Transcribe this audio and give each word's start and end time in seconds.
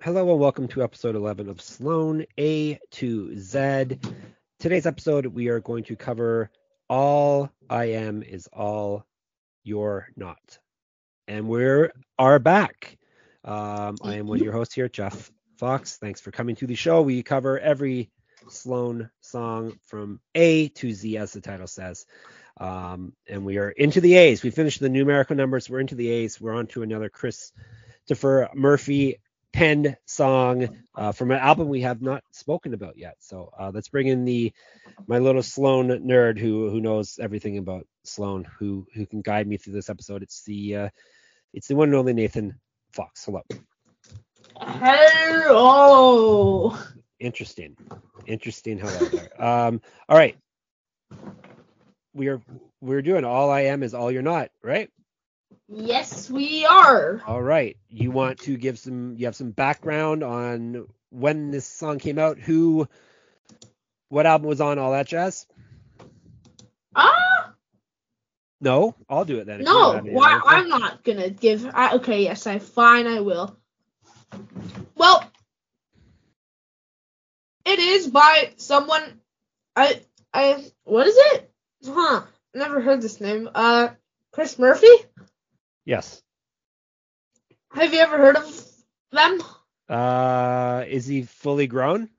Hello 0.00 0.30
and 0.30 0.38
welcome 0.38 0.68
to 0.68 0.84
episode 0.84 1.16
11 1.16 1.48
of 1.48 1.60
Sloan 1.60 2.24
A 2.38 2.78
to 2.92 3.36
Z. 3.36 3.98
Today's 4.60 4.86
episode, 4.86 5.26
we 5.26 5.48
are 5.48 5.58
going 5.58 5.82
to 5.84 5.96
cover 5.96 6.52
All 6.88 7.50
I 7.68 7.86
Am 7.86 8.22
is 8.22 8.46
All 8.52 9.04
You're 9.64 10.06
Not. 10.14 10.60
And 11.26 11.48
we 11.48 11.88
are 12.16 12.38
back. 12.38 12.96
Um, 13.44 13.96
I 14.04 14.14
am 14.14 14.28
one 14.28 14.38
of 14.38 14.44
your 14.44 14.52
hosts 14.52 14.72
here, 14.72 14.88
Jeff 14.88 15.32
Fox. 15.56 15.96
Thanks 15.96 16.20
for 16.20 16.30
coming 16.30 16.54
to 16.56 16.68
the 16.68 16.76
show. 16.76 17.02
We 17.02 17.24
cover 17.24 17.58
every 17.58 18.12
Sloan 18.48 19.10
song 19.20 19.80
from 19.86 20.20
A 20.36 20.68
to 20.68 20.92
Z, 20.92 21.16
as 21.16 21.32
the 21.32 21.40
title 21.40 21.66
says. 21.66 22.06
Um, 22.56 23.14
and 23.28 23.44
we 23.44 23.58
are 23.58 23.70
into 23.70 24.00
the 24.00 24.14
A's. 24.14 24.44
We 24.44 24.50
finished 24.50 24.78
the 24.78 24.88
numerical 24.88 25.34
numbers. 25.34 25.68
We're 25.68 25.80
into 25.80 25.96
the 25.96 26.08
A's. 26.08 26.40
We're 26.40 26.54
on 26.54 26.68
to 26.68 26.84
another 26.84 27.08
Chris. 27.08 27.50
Christopher 28.08 28.48
Murphy 28.54 29.18
penned 29.52 29.96
song 30.06 30.68
uh, 30.94 31.12
from 31.12 31.30
an 31.30 31.38
album 31.38 31.68
we 31.68 31.82
have 31.82 32.02
not 32.02 32.22
spoken 32.32 32.74
about 32.74 32.98
yet. 32.98 33.16
So 33.20 33.50
uh, 33.58 33.70
let's 33.72 33.88
bring 33.88 34.08
in 34.08 34.24
the 34.24 34.52
my 35.06 35.18
little 35.18 35.42
Sloan 35.42 35.88
nerd 35.88 36.38
who 36.38 36.70
who 36.70 36.80
knows 36.80 37.18
everything 37.20 37.58
about 37.58 37.86
Sloan, 38.04 38.44
who 38.58 38.86
who 38.94 39.06
can 39.06 39.22
guide 39.22 39.46
me 39.46 39.56
through 39.56 39.74
this 39.74 39.90
episode. 39.90 40.22
It's 40.22 40.42
the 40.44 40.76
uh, 40.76 40.88
it's 41.52 41.68
the 41.68 41.76
one 41.76 41.88
and 41.88 41.96
only 41.96 42.12
Nathan 42.12 42.58
Fox. 42.92 43.24
Hello. 43.24 43.42
Hello. 44.60 46.76
Interesting, 47.20 47.76
interesting. 48.26 48.78
Hello 48.78 49.08
there. 49.08 49.42
Um, 49.42 49.80
all 50.08 50.16
right. 50.16 50.36
We 52.14 52.28
are 52.28 52.42
we're 52.80 53.02
doing 53.02 53.24
all 53.24 53.50
I 53.50 53.62
am 53.62 53.82
is 53.82 53.94
all 53.94 54.10
you're 54.10 54.22
not, 54.22 54.50
right? 54.62 54.90
Yes, 55.68 56.30
we 56.30 56.64
are. 56.64 57.20
All 57.26 57.42
right. 57.42 57.76
You 57.90 58.10
want 58.10 58.40
to 58.40 58.56
give 58.56 58.78
some 58.78 59.16
you 59.16 59.26
have 59.26 59.36
some 59.36 59.50
background 59.50 60.22
on 60.22 60.86
when 61.10 61.50
this 61.50 61.66
song 61.66 61.98
came 61.98 62.18
out, 62.18 62.38
who 62.38 62.88
what 64.08 64.26
album 64.26 64.48
was 64.48 64.60
on, 64.62 64.78
all 64.78 64.92
that 64.92 65.06
jazz? 65.06 65.46
Ah. 66.94 67.52
No, 68.60 68.94
I'll 69.08 69.26
do 69.26 69.38
it 69.38 69.46
then. 69.46 69.62
No, 69.62 69.72
don't 69.72 69.94
have 69.96 70.06
any 70.06 70.14
why. 70.14 70.40
I'm 70.44 70.68
not 70.68 71.04
gonna 71.04 71.30
give. 71.30 71.68
I, 71.72 71.96
okay, 71.96 72.22
yes, 72.24 72.46
I 72.46 72.58
fine, 72.58 73.06
I 73.06 73.20
will. 73.20 73.56
Well, 74.96 75.30
it 77.66 77.78
is 77.78 78.08
by 78.08 78.54
someone. 78.56 79.20
I 79.76 80.00
I 80.32 80.64
what 80.84 81.06
is 81.06 81.16
it? 81.16 81.50
Huh? 81.86 82.22
Never 82.54 82.80
heard 82.80 83.02
this 83.02 83.20
name. 83.20 83.48
Uh, 83.54 83.90
Chris 84.32 84.58
Murphy. 84.58 84.88
Yes. 85.88 86.22
Have 87.72 87.94
you 87.94 88.00
ever 88.00 88.18
heard 88.18 88.36
of 88.36 88.66
them? 89.10 89.40
Uh 89.88 90.84
is 90.86 91.06
he 91.06 91.22
fully 91.22 91.66
grown? 91.66 92.10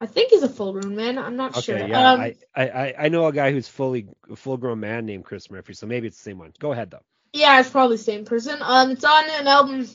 I 0.00 0.06
think 0.06 0.30
he's 0.30 0.42
a 0.42 0.48
full-grown 0.48 0.96
man. 0.96 1.18
I'm 1.18 1.36
not 1.36 1.52
Okay, 1.56 1.60
sure. 1.60 1.78
yeah. 1.78 2.12
um, 2.12 2.20
I, 2.20 2.36
I 2.54 2.68
I 2.68 2.94
I 3.04 3.08
know 3.08 3.26
a 3.26 3.32
guy 3.32 3.52
who's 3.52 3.68
fully 3.68 4.08
full 4.34 4.56
grown 4.56 4.80
man 4.80 5.06
named 5.06 5.24
Chris 5.24 5.50
Murphy, 5.50 5.74
so 5.74 5.86
maybe 5.86 6.06
it's 6.08 6.16
the 6.16 6.22
same 6.30 6.38
one. 6.38 6.52
Go 6.58 6.72
ahead 6.72 6.90
though. 6.90 7.04
Yeah, 7.34 7.60
it's 7.60 7.70
probably 7.70 7.96
the 7.96 8.02
same 8.02 8.24
person. 8.24 8.56
Um, 8.62 8.90
it's 8.92 9.04
on 9.04 9.24
an 9.30 9.46
album 9.46 9.86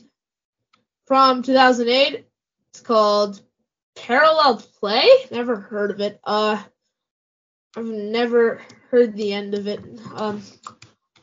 from 1.06 1.42
2008. 1.42 2.26
It's 2.72 2.80
called 2.80 3.40
Parallel 3.96 4.62
Play. 4.78 5.08
Never 5.32 5.56
heard 5.56 5.90
of 5.90 6.00
it. 6.00 6.20
Uh, 6.24 6.62
I've 7.76 7.86
never 7.86 8.60
heard 8.90 9.16
the 9.16 9.32
end 9.32 9.54
of 9.54 9.66
it. 9.68 9.80
Um, 10.14 10.42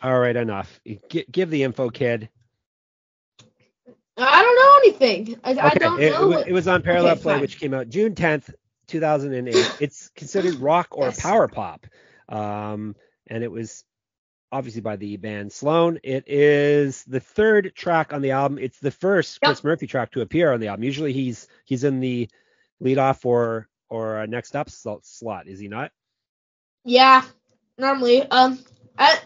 All 0.02 0.20
right, 0.20 0.36
enough. 0.36 0.80
G- 1.09 1.26
give 1.31 1.50
the 1.50 1.64
info, 1.64 1.90
kid. 1.90 2.30
I 4.17 4.42
don't 4.42 4.56
know 4.56 4.80
anything. 5.06 5.40
I, 5.44 5.52
I 5.52 5.73
don't 5.76 6.02
it, 6.02 6.12
know. 6.12 6.31
it 6.34 6.48
it 6.48 6.53
was 6.53 6.67
on 6.67 6.81
Parallel 6.81 7.14
Okay, 7.14 7.22
Play, 7.22 7.34
fine. 7.34 7.42
which 7.42 7.59
came 7.59 7.73
out 7.73 7.90
June 7.90 8.16
10th, 8.16 8.53
2008. 8.88 9.75
It's 9.81 10.09
considered 10.16 10.56
rock 10.56 10.88
or 10.92 11.06
Yes. 11.06 11.22
power 11.22 11.48
pop. 11.48 11.86
Um, 12.30 12.95
and 13.28 13.44
it 13.44 13.52
was 13.52 13.84
obviously 14.52 14.81
by 14.81 14.96
the 14.96 15.18
band 15.18 15.52
Sloan. 15.52 16.00
It 16.03 16.24
is 16.28 17.03
the 17.06 17.19
third 17.19 17.74
track 17.75 18.12
on 18.14 18.22
the 18.22 18.31
album. 18.31 18.58
It's 18.59 18.79
the 18.79 18.91
first 18.91 19.40
Yep. 19.41 19.50
Chris 19.50 19.64
Murphy 19.64 19.88
track 19.88 20.12
to 20.12 20.22
appear 20.22 20.52
on 20.52 20.59
the 20.59 20.68
album. 20.69 20.84
Usually 20.84 21.14
he's 21.14 21.47
he's 21.66 21.84
in 21.84 22.00
the 22.00 22.28
lead 22.79 22.97
off 22.97 23.25
or 23.25 23.68
or 23.90 24.19
uh, 24.19 24.25
next 24.25 24.56
up 24.56 24.69
sl- 24.69 24.96
slot, 25.03 25.47
is 25.47 25.59
he 25.59 25.68
not? 25.68 25.91
Yeah, 26.84 27.24
normally. 27.78 28.22
Um, 28.24 28.59
I, 28.97 29.19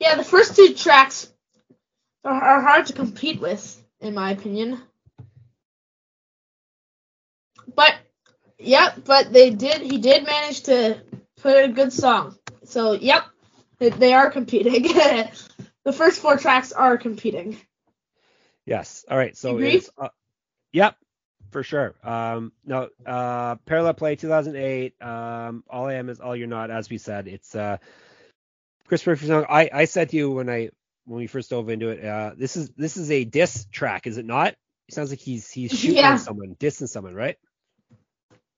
yeah, 0.00 0.16
the 0.16 0.24
first 0.24 0.56
two 0.56 0.74
tracks 0.74 1.32
are, 2.24 2.42
are 2.42 2.62
hard 2.62 2.86
to 2.86 2.92
compete 2.92 3.40
with, 3.40 3.82
in 4.00 4.14
my 4.14 4.32
opinion. 4.32 4.80
But, 7.74 7.94
yep, 8.58 9.04
but 9.04 9.32
they 9.32 9.50
did. 9.50 9.82
He 9.82 9.98
did 9.98 10.24
manage 10.24 10.62
to 10.64 11.00
put 11.40 11.64
a 11.64 11.68
good 11.68 11.92
song. 11.92 12.36
So, 12.64 12.92
yep, 12.92 13.24
they, 13.78 13.90
they 13.90 14.12
are 14.14 14.30
competing. 14.30 14.82
the 15.84 15.92
first 15.92 16.20
four 16.20 16.36
tracks 16.36 16.72
are 16.72 16.98
competing. 16.98 17.58
Yes. 18.66 19.04
All 19.10 19.16
right. 19.18 19.36
So 19.36 19.58
it's 19.58 19.90
uh, 19.98 20.08
yep, 20.72 20.96
for 21.50 21.62
sure. 21.62 21.94
Um, 22.02 22.52
no, 22.64 22.88
uh, 23.04 23.56
Parallel 23.66 23.94
Play 23.94 24.16
2008. 24.16 25.00
Um, 25.02 25.64
All 25.68 25.86
I 25.86 25.94
Am 25.94 26.08
is 26.08 26.20
All 26.20 26.34
You're 26.34 26.46
Not. 26.46 26.70
As 26.70 26.88
we 26.88 26.98
said, 26.98 27.28
it's 27.28 27.54
uh, 27.54 27.76
Chris 28.88 29.06
Murphy 29.06 29.26
song. 29.26 29.46
I 29.48 29.70
I 29.72 29.84
said 29.86 30.10
to 30.10 30.16
you 30.16 30.30
when 30.30 30.48
I 30.50 30.70
when 31.06 31.18
we 31.18 31.26
first 31.26 31.50
dove 31.50 31.68
into 31.68 31.88
it. 31.90 32.04
Uh, 32.04 32.32
this 32.36 32.56
is 32.56 32.70
this 32.70 32.96
is 32.96 33.10
a 33.10 33.24
diss 33.24 33.66
track, 33.72 34.06
is 34.06 34.18
it 34.18 34.24
not? 34.24 34.54
It 34.88 34.94
sounds 34.94 35.10
like 35.10 35.20
he's 35.20 35.50
he's 35.50 35.72
shooting 35.78 35.96
Yeah. 35.96 36.16
someone, 36.16 36.54
dissing 36.56 36.88
someone, 36.88 37.14
right? 37.14 37.36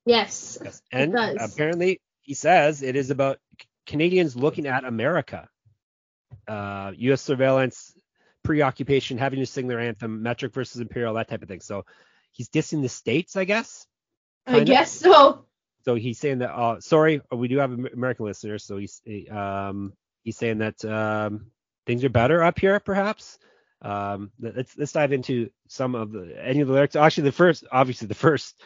Yes. 0.04 0.59
Yes. 0.62 0.82
And 0.92 1.15
apparently 1.16 2.00
he 2.22 2.34
says 2.34 2.82
it 2.82 2.97
is 2.97 3.10
about 3.10 3.38
Canadians 3.86 4.36
looking 4.36 4.66
at 4.66 4.84
America. 4.84 5.48
Uh, 6.47 6.92
U.S. 6.97 7.22
surveillance, 7.22 7.97
preoccupation, 8.44 9.19
having 9.19 9.41
to 9.41 9.47
sing 9.47 9.66
their 9.66 9.81
anthem, 9.81 10.22
metric 10.22 10.53
versus 10.53 10.81
imperial, 10.81 11.15
that 11.15 11.28
type 11.28 11.42
of 11.42 11.48
thing. 11.48 11.60
So 11.60 11.84
he's 12.32 12.48
dissing 12.48 12.82
the 12.82 12.88
states, 12.88 13.36
I 13.36 13.44
guess. 13.44 13.86
I 14.47 14.62
guess 14.62 14.92
so. 14.92 15.44
So 15.84 15.94
he's 15.97 16.19
saying 16.19 16.38
that. 16.38 16.53
Uh, 16.53 16.81
sorry, 16.81 17.20
we 17.32 17.48
do 17.48 17.59
have 17.59 17.72
Am- 17.72 17.88
American 17.92 18.26
listeners. 18.26 18.65
So 18.65 18.76
he's 18.76 19.00
um, 19.31 19.92
he's 20.26 20.37
saying 20.37 20.59
that 20.59 20.84
um, 20.84 21.47
things 21.87 22.04
are 22.04 22.10
better 22.10 22.42
up 22.42 22.59
here, 22.59 22.78
perhaps. 22.81 23.38
Um, 23.81 24.32
let's 24.41 24.76
let's 24.76 24.92
dive 24.92 25.12
into 25.12 25.50
some 25.69 25.94
of 25.94 26.10
the 26.10 26.37
any 26.42 26.60
of 26.60 26.69
the 26.69 26.75
lyrics. 26.75 26.97
Actually, 26.97 27.25
the 27.25 27.32
first, 27.32 27.64
obviously, 27.70 28.09
the 28.09 28.14
first 28.14 28.60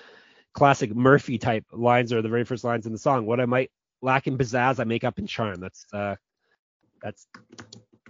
classic 0.54 0.94
Murphy 0.96 1.38
type 1.38 1.64
lines 1.70 2.12
are 2.12 2.22
the 2.22 2.28
very 2.28 2.44
first 2.44 2.64
lines 2.64 2.86
in 2.86 2.92
the 2.92 2.98
song. 2.98 3.26
What 3.26 3.40
I 3.40 3.46
might 3.46 3.70
lack 4.00 4.26
in 4.26 4.38
pizzazz, 4.38 4.80
I 4.80 4.84
make 4.84 5.04
up 5.04 5.18
in 5.18 5.26
charm. 5.26 5.60
That's 5.60 5.84
uh, 5.92 6.16
that's 7.02 7.26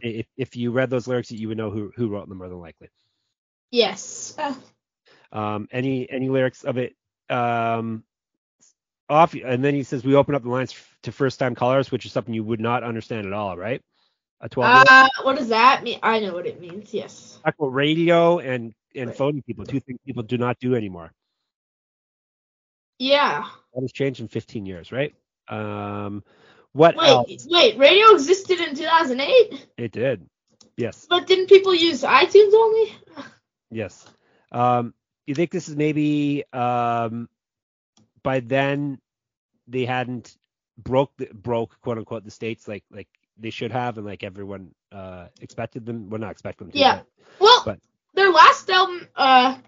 if 0.00 0.26
if 0.36 0.54
you 0.54 0.70
read 0.70 0.88
those 0.88 1.08
lyrics, 1.08 1.32
you 1.32 1.48
would 1.48 1.58
know 1.58 1.70
who 1.70 1.90
who 1.96 2.08
wrote 2.08 2.28
them 2.28 2.38
more 2.38 2.48
than 2.48 2.60
likely. 2.60 2.88
Yes. 3.72 4.34
Uh, 4.38 4.54
um, 5.32 5.68
any 5.72 6.08
any 6.08 6.28
lyrics 6.28 6.62
of 6.64 6.78
it 6.78 6.94
um, 7.28 8.04
off 9.10 9.34
and 9.34 9.64
then 9.64 9.74
he 9.74 9.82
says 9.82 10.04
we 10.04 10.14
open 10.14 10.34
up 10.34 10.42
the 10.42 10.48
lines 10.48 10.74
to 11.02 11.12
first 11.12 11.38
time 11.38 11.54
callers 11.54 11.90
which 11.90 12.06
is 12.06 12.12
something 12.12 12.32
you 12.34 12.44
would 12.44 12.60
not 12.60 12.82
understand 12.84 13.26
at 13.26 13.32
all 13.32 13.56
right 13.56 13.82
a 14.40 14.48
12 14.48 14.86
uh, 14.88 15.08
what 15.24 15.36
does 15.36 15.48
that 15.48 15.82
mean? 15.82 15.98
I 16.02 16.20
know 16.20 16.32
what 16.34 16.46
it 16.46 16.60
means. 16.60 16.94
Yes. 16.94 17.38
talk 17.44 17.54
about 17.58 17.74
radio 17.74 18.38
and 18.38 18.72
and 18.94 19.08
Right. 19.08 19.16
phoning 19.16 19.42
people 19.42 19.64
two 19.66 19.80
things 19.80 19.98
people 20.06 20.22
do 20.22 20.38
not 20.38 20.58
do 20.60 20.74
anymore 20.74 21.12
Yeah. 22.98 23.46
that 23.74 23.82
has 23.82 23.92
changed 23.92 24.20
in 24.20 24.28
15 24.28 24.66
years 24.66 24.92
right 24.92 25.14
um 25.48 26.22
what 26.72 26.96
Wait, 26.96 27.08
else 27.08 27.46
wait. 27.50 27.78
Radio 27.78 28.10
existed 28.12 28.60
in 28.60 28.74
2008, 28.76 29.66
it 29.76 29.92
did 29.92 30.26
yes 30.76 31.06
but 31.08 31.26
didn't 31.26 31.48
people 31.48 31.74
use 31.74 32.02
iTunes 32.02 32.54
only? 32.54 32.92
yes 33.70 34.06
um 34.52 34.94
you 35.26 35.34
think 35.34 35.50
this 35.50 35.68
is 35.68 35.76
maybe 35.76 36.44
um 36.52 37.28
by 38.22 38.40
then 38.40 38.98
they 39.68 39.84
hadn't 39.84 40.36
broke 40.78 41.12
the, 41.16 41.26
broke 41.32 41.80
quote 41.80 41.98
unquote 41.98 42.24
the 42.24 42.30
states 42.30 42.66
like 42.68 42.84
like 42.90 43.08
they 43.38 43.50
should 43.50 43.72
have 43.72 43.96
and 43.98 44.06
like 44.06 44.22
everyone 44.22 44.74
uh 44.92 45.26
expected 45.40 45.84
them 45.86 46.08
well 46.10 46.20
not 46.20 46.30
expect 46.30 46.58
them 46.58 46.70
to 46.70 46.78
Yeah. 46.78 46.96
but- 47.00 47.06
Well, 47.40 47.62
But- 47.64 47.80
their 48.14 48.30
last 48.32 48.68
album 48.70 49.08
uh 49.16 49.58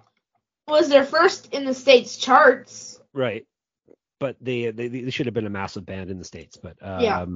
was 0.66 0.88
their 0.88 1.04
first 1.04 1.52
in 1.52 1.64
the 1.64 1.74
states 1.74 2.16
charts. 2.16 3.00
right 3.12 3.46
but 4.18 4.36
they, 4.40 4.70
they 4.70 4.86
they 4.88 5.10
should 5.10 5.26
have 5.26 5.34
been 5.34 5.46
a 5.46 5.50
massive 5.50 5.84
band 5.84 6.08
in 6.10 6.18
the 6.18 6.24
states 6.24 6.56
but 6.56 6.76
um 6.80 7.02
Yeah. 7.02 7.26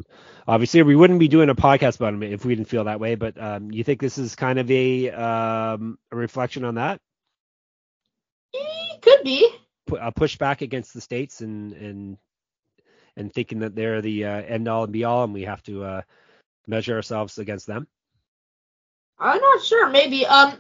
obviously 0.47 0.83
we 0.83 0.95
wouldn't 0.97 1.19
be 1.21 1.29
doing 1.29 1.49
a 1.51 1.55
podcast 1.55 1.97
about 1.97 2.13
them 2.13 2.23
if 2.23 2.45
we 2.45 2.55
didn't 2.55 2.69
feel 2.69 2.85
that 2.85 3.01
way 3.01 3.15
but 3.17 3.37
um 3.41 3.71
you 3.73 3.83
think 3.85 4.01
this 4.01 4.19
is 4.19 4.35
kind 4.37 4.59
of 4.59 4.71
a 4.71 5.11
um 5.11 5.99
a 6.13 6.17
reflection 6.17 6.65
on 6.65 6.77
that 6.77 7.01
Eh, 8.55 8.97
could 9.03 9.23
be. 9.25 9.49
Pu- 9.87 9.97
a 9.97 10.13
pushback 10.13 10.61
against 10.61 10.95
the 10.95 11.01
states 11.01 11.41
and 11.41 11.73
and 11.73 12.19
and 13.17 13.33
thinking 13.33 13.61
that 13.61 13.75
they're 13.75 14.03
the 14.03 14.25
uh, 14.25 14.43
end 14.43 14.69
all 14.69 14.85
and 14.85 14.93
be 14.93 15.05
all 15.05 15.25
and 15.25 15.33
we 15.33 15.43
have 15.43 15.63
to 15.63 15.85
uh 15.85 16.03
measure 16.67 16.95
ourselves 16.95 17.39
against 17.39 17.67
them 17.67 17.87
I'm 19.19 19.41
not 19.41 19.63
sure. 19.63 19.89
Maybe. 19.89 20.27
Um, 20.27 20.55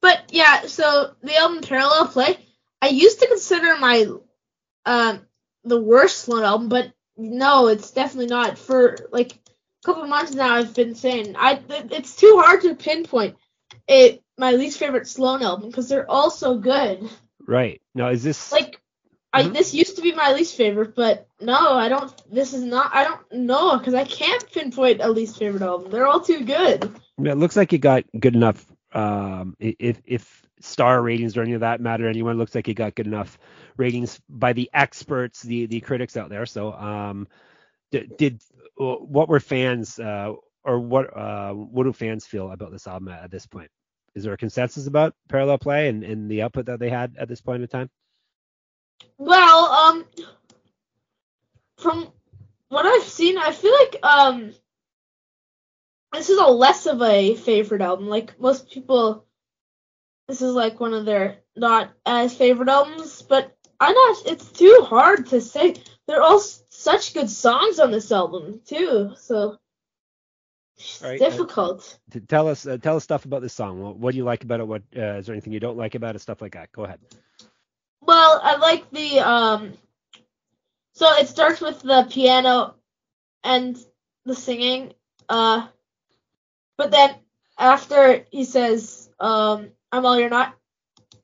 but 0.00 0.24
yeah, 0.30 0.66
so 0.66 1.14
the 1.22 1.36
album 1.36 1.62
Parallel 1.62 2.08
Play, 2.08 2.38
I 2.82 2.88
used 2.88 3.20
to 3.20 3.26
consider 3.28 3.76
my 3.78 4.06
um 4.84 5.26
the 5.64 5.80
worst 5.80 6.18
Sloan 6.18 6.44
album, 6.44 6.68
but 6.68 6.92
no, 7.16 7.68
it's 7.68 7.90
definitely 7.90 8.28
not. 8.28 8.58
For 8.58 8.98
like 9.10 9.32
a 9.32 9.86
couple 9.86 10.06
months 10.06 10.34
now, 10.34 10.54
I've 10.54 10.74
been 10.74 10.94
saying 10.94 11.34
I 11.38 11.60
it's 11.68 12.16
too 12.16 12.40
hard 12.42 12.62
to 12.62 12.74
pinpoint 12.74 13.36
it 13.88 14.22
my 14.38 14.52
least 14.52 14.78
favorite 14.78 15.08
Sloan 15.08 15.42
album 15.42 15.70
because 15.70 15.88
they're 15.88 16.10
all 16.10 16.30
so 16.30 16.58
good. 16.58 17.08
Right. 17.46 17.80
Now, 17.94 18.08
is 18.08 18.22
this 18.22 18.52
Like 18.52 18.80
I 19.32 19.42
Mhm. 19.42 19.52
this 19.54 19.74
used 19.74 19.96
to 19.96 20.02
be 20.02 20.12
my 20.12 20.32
least 20.32 20.56
favorite, 20.56 20.94
but 20.94 21.28
no, 21.40 21.74
I 21.74 21.88
don't. 21.88 22.12
This 22.32 22.54
is 22.54 22.62
not. 22.62 22.90
I 22.94 23.04
don't 23.04 23.32
know 23.32 23.78
because 23.78 23.94
I 23.94 24.04
can't 24.04 24.50
pinpoint 24.50 25.00
a 25.00 25.10
least 25.10 25.38
favorite 25.38 25.62
album. 25.62 25.90
They're 25.90 26.06
all 26.06 26.20
too 26.20 26.44
good. 26.44 26.90
It 27.18 27.36
looks 27.36 27.56
like 27.56 27.72
it 27.72 27.78
got 27.78 28.04
good 28.18 28.34
enough. 28.34 28.64
Um, 28.92 29.56
if 29.58 30.00
if 30.06 30.42
star 30.60 31.02
ratings 31.02 31.36
or 31.36 31.42
any 31.42 31.52
of 31.52 31.60
that 31.60 31.80
matter, 31.80 32.08
anyone 32.08 32.38
looks 32.38 32.54
like 32.54 32.68
it 32.68 32.74
got 32.74 32.94
good 32.94 33.06
enough 33.06 33.38
ratings 33.76 34.20
by 34.28 34.52
the 34.52 34.70
experts, 34.72 35.42
the 35.42 35.66
the 35.66 35.80
critics 35.80 36.16
out 36.16 36.30
there. 36.30 36.46
So, 36.46 36.72
um, 36.72 37.28
did, 37.90 38.16
did 38.16 38.42
what 38.76 39.28
were 39.28 39.40
fans 39.40 39.98
uh, 39.98 40.32
or 40.64 40.80
what 40.80 41.16
uh, 41.16 41.52
what 41.52 41.84
do 41.84 41.92
fans 41.92 42.26
feel 42.26 42.50
about 42.50 42.72
this 42.72 42.86
album 42.86 43.08
at, 43.08 43.24
at 43.24 43.30
this 43.30 43.46
point? 43.46 43.70
Is 44.16 44.24
there 44.24 44.32
a 44.32 44.38
consensus 44.38 44.86
about 44.86 45.14
Parallel 45.28 45.58
Play 45.58 45.88
and, 45.88 46.02
and 46.02 46.30
the 46.30 46.40
output 46.40 46.66
that 46.66 46.80
they 46.80 46.88
had 46.88 47.16
at 47.18 47.28
this 47.28 47.42
point 47.42 47.62
in 47.62 47.68
time? 47.68 47.90
Well, 49.18 49.66
um, 49.66 50.06
from 51.76 52.10
what 52.70 52.86
I've 52.86 53.06
seen, 53.06 53.36
I 53.36 53.52
feel 53.52 53.74
like 53.74 53.96
um, 54.02 54.54
this 56.14 56.30
is 56.30 56.38
a 56.38 56.46
less 56.46 56.86
of 56.86 57.02
a 57.02 57.34
favorite 57.34 57.82
album. 57.82 58.08
Like 58.08 58.40
most 58.40 58.70
people, 58.70 59.26
this 60.28 60.40
is 60.40 60.54
like 60.54 60.80
one 60.80 60.94
of 60.94 61.04
their 61.04 61.40
not 61.54 61.92
as 62.06 62.34
favorite 62.34 62.70
albums. 62.70 63.20
But 63.20 63.54
I'm 63.78 63.94
not. 63.94 64.16
It's 64.24 64.50
too 64.50 64.86
hard 64.88 65.26
to 65.26 65.42
say. 65.42 65.74
They're 66.06 66.22
all 66.22 66.40
such 66.70 67.12
good 67.12 67.28
songs 67.28 67.78
on 67.78 67.90
this 67.90 68.10
album 68.10 68.62
too. 68.64 69.12
So 69.18 69.58
Right, 71.02 71.20
uh, 71.20 71.30
difficult. 71.30 71.98
To 72.10 72.20
tell 72.20 72.48
us 72.48 72.66
uh, 72.66 72.76
tell 72.76 72.96
us 72.96 73.04
stuff 73.04 73.24
about 73.24 73.40
this 73.40 73.54
song. 73.54 73.80
What, 73.80 73.96
what 73.96 74.12
do 74.12 74.18
you 74.18 74.24
like 74.24 74.44
about 74.44 74.60
it? 74.60 74.68
What 74.68 74.82
uh, 74.94 75.16
is 75.16 75.26
there 75.26 75.34
anything 75.34 75.52
you 75.52 75.60
don't 75.60 75.78
like 75.78 75.94
about 75.94 76.16
it? 76.16 76.18
Stuff 76.20 76.42
like 76.42 76.52
that. 76.52 76.70
Go 76.72 76.84
ahead. 76.84 77.00
Well, 78.02 78.40
I 78.42 78.56
like 78.56 78.90
the 78.90 79.20
um. 79.20 79.72
So 80.92 81.06
it 81.14 81.28
starts 81.28 81.60
with 81.60 81.80
the 81.80 82.06
piano 82.10 82.74
and 83.42 83.76
the 84.24 84.34
singing. 84.34 84.92
Uh, 85.28 85.66
but 86.76 86.90
then 86.90 87.14
after 87.58 88.26
he 88.30 88.44
says, 88.44 89.08
um, 89.18 89.70
"I'm 89.90 90.04
all 90.04 90.20
you're 90.20 90.28
not," 90.28 90.54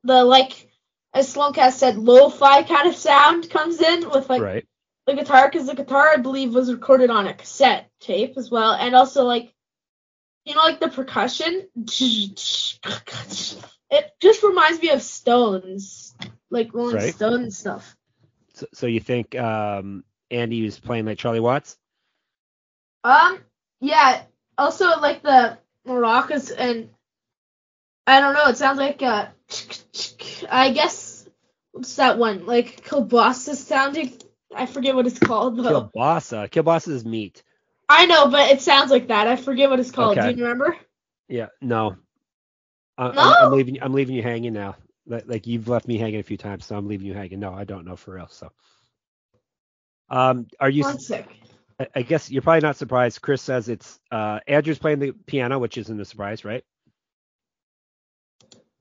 the 0.03 0.25
like, 0.25 0.71
as 1.13 1.35
Sloancast 1.35 1.75
said, 1.75 1.99
lo-fi 1.99 2.63
kind 2.63 2.89
of 2.89 2.97
sound 2.97 3.51
comes 3.51 3.83
in 3.83 4.09
with 4.09 4.31
like 4.31 4.43
right. 4.43 4.67
The 5.07 5.15
guitar, 5.15 5.49
because 5.51 5.67
the 5.67 5.75
guitar 5.75 6.11
I 6.13 6.17
believe 6.17 6.55
was 6.55 6.73
recorded 6.73 7.11
on 7.11 7.27
a 7.27 7.35
cassette 7.35 7.91
tape 8.01 8.35
as 8.37 8.51
well, 8.51 8.73
and 8.73 8.95
also 8.95 9.25
like, 9.25 9.53
you 10.45 10.55
know, 10.55 10.63
like 10.63 10.81
the 10.81 10.89
percussion. 10.89 11.69
It 13.91 14.11
just 14.21 14.43
reminds 14.43 14.81
me 14.81 14.91
of 14.91 15.03
Stones, 15.03 16.15
like 16.51 16.73
Rolling 16.73 16.97
Right. 16.97 17.15
Stones 17.15 17.59
stuff. 17.59 17.97
So, 18.55 18.67
so 18.73 18.87
you 18.87 19.01
think 19.01 19.35
um, 19.35 20.05
Andy 20.31 20.63
was 20.63 20.79
playing 20.79 21.05
like 21.05 21.19
Charlie 21.19 21.41
Watts? 21.41 21.77
Um, 23.05 23.39
yeah. 23.81 24.23
Also, 24.57 24.99
like 25.01 25.23
the 25.23 25.59
maracas 25.87 26.53
and 26.57 26.91
I 28.07 28.21
don't 28.21 28.35
know. 28.35 28.47
It 28.49 28.57
sounds 28.57 28.79
like 28.79 29.03
uh, 29.03 29.27
I 30.51 30.71
guess 30.71 31.29
what's 31.73 31.97
that 31.97 32.19
one? 32.19 32.47
Like 32.47 32.85
kielbasa 32.85 33.55
sounding. 33.55 34.13
I 34.55 34.67
forget 34.67 34.95
what 34.95 35.07
it's 35.07 35.19
called 35.19 35.57
though. 35.59 35.91
Kielbasa. 35.95 36.49
Kielbasa 36.51 36.89
is 36.89 37.05
meat. 37.05 37.43
I 37.89 38.07
know, 38.07 38.29
but 38.29 38.51
it 38.51 38.61
sounds 38.63 38.91
like 38.91 39.09
that. 39.09 39.29
I 39.29 39.37
forget 39.37 39.69
what 39.71 39.81
it's 39.81 39.91
called. 39.91 40.19
Okay. 40.19 40.33
Do 40.33 40.39
you 40.39 40.45
remember? 40.45 40.77
Yeah. 41.29 41.49
No. 41.61 41.97
I, 42.99 43.09
I'm, 43.09 43.15
No? 43.15 43.35
I'm 43.41 43.53
leaving. 43.53 43.83
I'm 43.83 43.93
leaving 43.93 44.15
you 44.15 44.23
hanging 44.23 44.53
now. 44.53 44.77
Like, 45.07 45.25
like 45.27 45.47
you've 45.47 45.69
left 45.69 45.89
me 45.89 45.99
hanging 45.99 46.21
a 46.21 46.23
few 46.23 46.37
times, 46.37 46.65
so 46.65 46.77
I'm 46.77 46.87
leaving 46.87 47.07
you 47.07 47.15
hanging. 47.15 47.41
No, 47.41 47.53
I 47.53 47.65
don't 47.65 47.85
know 47.85 47.97
for 47.97 48.15
real. 48.15 48.29
So. 48.29 48.51
Um, 50.09 50.47
are 50.61 50.71
you? 50.71 50.83
One 50.85 50.99
sec. 50.99 51.29
I- 51.81 51.89
I 51.97 52.03
guess 52.03 52.31
you're 52.31 52.43
probably 52.43 52.61
not 52.61 52.77
surprised. 52.77 53.21
Chris 53.23 53.43
says 53.43 53.69
it's 53.69 53.99
uh, 54.13 54.39
Andrew's 54.47 54.79
playing 54.79 55.01
the 55.01 55.13
piano, 55.27 55.59
which 55.59 55.77
isn't 55.79 56.01
a 56.01 56.05
surprise, 56.05 56.45
right? 56.45 56.63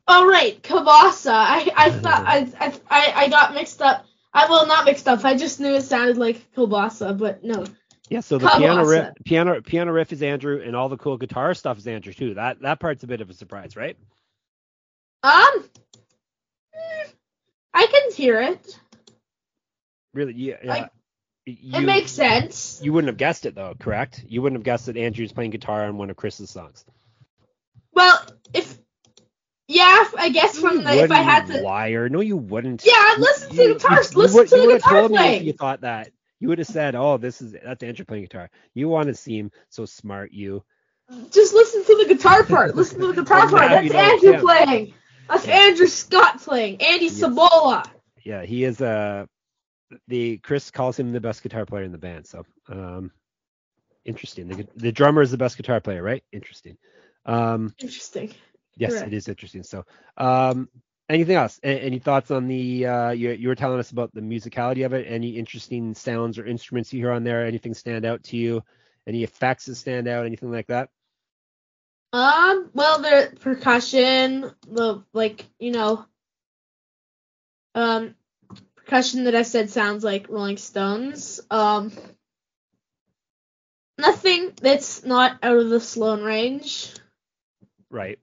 Oh 0.07 0.27
right, 0.27 0.61
kielbasa. 0.61 1.31
I 1.31 1.71
I 1.75 1.89
thought 2.01 2.23
I 2.27 2.73
I 2.89 3.13
I 3.23 3.27
got 3.29 3.53
mixed 3.53 3.81
up. 3.81 4.05
I 4.33 4.47
will 4.47 4.65
not 4.65 4.85
mixed 4.85 5.07
up. 5.07 5.23
I 5.25 5.35
just 5.35 5.59
knew 5.59 5.73
it 5.75 5.81
sounded 5.81 6.17
like 6.17 6.51
kielbasa, 6.55 7.17
but 7.17 7.43
no. 7.43 7.65
Yeah. 8.09 8.21
So 8.21 8.37
the 8.37 8.49
piano 8.49 8.85
riff, 8.85 9.09
piano 9.25 9.61
piano 9.61 9.91
riff 9.91 10.11
is 10.11 10.21
Andrew, 10.23 10.61
and 10.63 10.75
all 10.75 10.89
the 10.89 10.97
cool 10.97 11.17
guitar 11.17 11.53
stuff 11.53 11.77
is 11.77 11.87
Andrew 11.87 12.13
too. 12.13 12.33
That 12.35 12.61
that 12.61 12.79
part's 12.79 13.03
a 13.03 13.07
bit 13.07 13.21
of 13.21 13.29
a 13.29 13.33
surprise, 13.33 13.75
right? 13.75 13.97
Um, 15.23 15.63
mm, 16.75 17.11
I 17.73 17.85
can 17.85 18.11
hear 18.13 18.41
it. 18.41 18.79
Really? 20.13 20.33
Yeah. 20.33 20.55
yeah. 20.63 20.73
I- 20.73 20.89
you, 21.47 21.79
it 21.79 21.81
makes 21.81 22.11
sense. 22.11 22.79
You 22.83 22.93
wouldn't 22.93 23.09
have 23.09 23.17
guessed 23.17 23.47
it 23.47 23.55
though, 23.55 23.73
correct? 23.79 24.23
You 24.27 24.43
wouldn't 24.43 24.59
have 24.59 24.63
guessed 24.63 24.85
that 24.85 24.95
Andrew's 24.95 25.31
playing 25.31 25.49
guitar 25.49 25.85
on 25.85 25.97
one 25.97 26.11
of 26.11 26.15
Chris's 26.15 26.51
songs. 26.51 26.85
Well, 27.93 28.23
if 28.53 28.77
yeah, 29.73 30.05
I 30.17 30.29
guess 30.29 30.57
from 30.59 30.77
You 30.77 30.83
the 30.83 31.03
if 31.03 31.11
I 31.11 31.21
had 31.21 31.47
you 31.47 31.55
to. 31.55 31.61
liar. 31.61 32.09
No, 32.09 32.19
you 32.21 32.37
wouldn't. 32.37 32.85
Yeah, 32.85 32.93
i 32.95 33.15
listen 33.19 33.49
to 33.49 33.55
the 33.55 33.73
guitars. 33.73 34.15
Listen 34.15 34.37
would, 34.37 34.47
to 34.49 34.55
you 34.55 34.61
the 34.61 34.67
would 34.67 34.73
have 34.75 34.81
guitar 34.83 34.99
told 35.01 35.11
me 35.11 35.35
if 35.37 35.43
you 35.43 35.53
thought 35.53 35.81
that. 35.81 36.11
You 36.39 36.47
would 36.49 36.57
have 36.59 36.67
said, 36.67 36.95
"Oh, 36.95 37.17
this 37.17 37.41
is 37.41 37.55
that's 37.63 37.83
Andrew 37.83 38.05
playing 38.05 38.23
guitar." 38.23 38.49
You 38.73 38.89
want 38.89 39.07
to 39.07 39.13
seem 39.15 39.51
so 39.69 39.85
smart, 39.85 40.31
you. 40.33 40.63
Just 41.31 41.53
listen 41.53 41.83
to 41.85 41.95
the 42.05 42.13
guitar 42.15 42.43
part. 42.43 42.75
Listen 42.75 42.99
to 43.01 43.07
the 43.07 43.13
guitar 43.21 43.47
part. 43.49 43.83
you 43.83 43.89
That's 43.91 44.11
Andrew 44.13 44.33
him. 44.33 44.41
playing. 44.41 44.93
That's 45.29 45.45
Yeah. 45.47 45.55
Andrew 45.55 45.87
Scott 45.87 46.41
playing. 46.41 46.81
Andy 46.81 47.05
Yes. 47.05 47.19
Sabola. 47.19 47.85
Yeah, 48.23 48.43
he 48.43 48.63
is 48.63 48.81
uh 48.81 49.25
the 50.07 50.37
Chris 50.39 50.71
calls 50.71 50.97
him 50.97 51.11
the 51.11 51.19
best 51.21 51.43
guitar 51.43 51.65
player 51.65 51.83
in 51.83 51.91
the 51.91 51.97
band. 51.97 52.25
So, 52.25 52.45
um, 52.69 53.11
interesting. 54.05 54.47
The 54.47 54.67
the 54.75 54.91
drummer 54.91 55.21
is 55.21 55.31
the 55.31 55.37
best 55.37 55.57
guitar 55.57 55.79
player, 55.79 56.01
right? 56.01 56.23
Interesting. 56.31 56.77
Um, 57.25 57.73
Interesting. 57.79 58.33
Yes, 58.77 58.91
Correct. 58.91 59.07
it 59.07 59.13
is 59.13 59.27
interesting. 59.27 59.63
So, 59.63 59.85
um, 60.17 60.69
anything 61.09 61.35
else? 61.35 61.59
A- 61.63 61.67
any 61.79 61.99
thoughts 61.99 62.31
on 62.31 62.47
the? 62.47 62.85
Uh, 62.85 63.09
you 63.11 63.31
you 63.31 63.47
were 63.47 63.55
telling 63.55 63.79
us 63.79 63.91
about 63.91 64.13
the 64.13 64.21
musicality 64.21 64.85
of 64.85 64.93
it. 64.93 65.05
Any 65.07 65.31
interesting 65.37 65.93
sounds 65.93 66.37
or 66.37 66.45
instruments 66.45 66.93
you 66.93 66.99
hear 66.99 67.11
on 67.11 67.23
there? 67.23 67.45
Anything 67.45 67.73
stand 67.73 68.05
out 68.05 68.23
to 68.25 68.37
you? 68.37 68.63
Any 69.07 69.23
effects 69.23 69.65
that 69.65 69.75
stand 69.75 70.07
out? 70.07 70.25
Anything 70.25 70.51
like 70.51 70.67
that? 70.67 70.89
Um. 72.13 72.69
Well, 72.73 73.01
the 73.01 73.37
percussion, 73.39 74.51
the 74.67 75.03
like, 75.13 75.45
you 75.59 75.71
know, 75.71 76.05
um, 77.75 78.15
percussion 78.75 79.25
that 79.25 79.35
I 79.35 79.43
said 79.43 79.69
sounds 79.69 80.03
like 80.03 80.29
Rolling 80.29 80.57
Stones. 80.57 81.39
Um. 81.49 81.91
Nothing 83.97 84.53
that's 84.59 85.05
not 85.05 85.37
out 85.43 85.57
of 85.57 85.69
the 85.69 85.79
Sloan 85.79 86.23
range. 86.23 86.91
Right. 87.91 88.19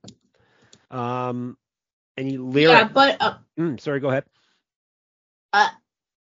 Um, 0.91 1.57
any 2.17 2.37
lyrics? 2.37 2.81
Yeah, 2.81 2.89
but 2.89 3.17
uh, 3.21 3.35
Mm, 3.59 3.81
sorry, 3.81 4.01
go 4.01 4.09
ahead. 4.09 4.25
Uh, 5.53 5.69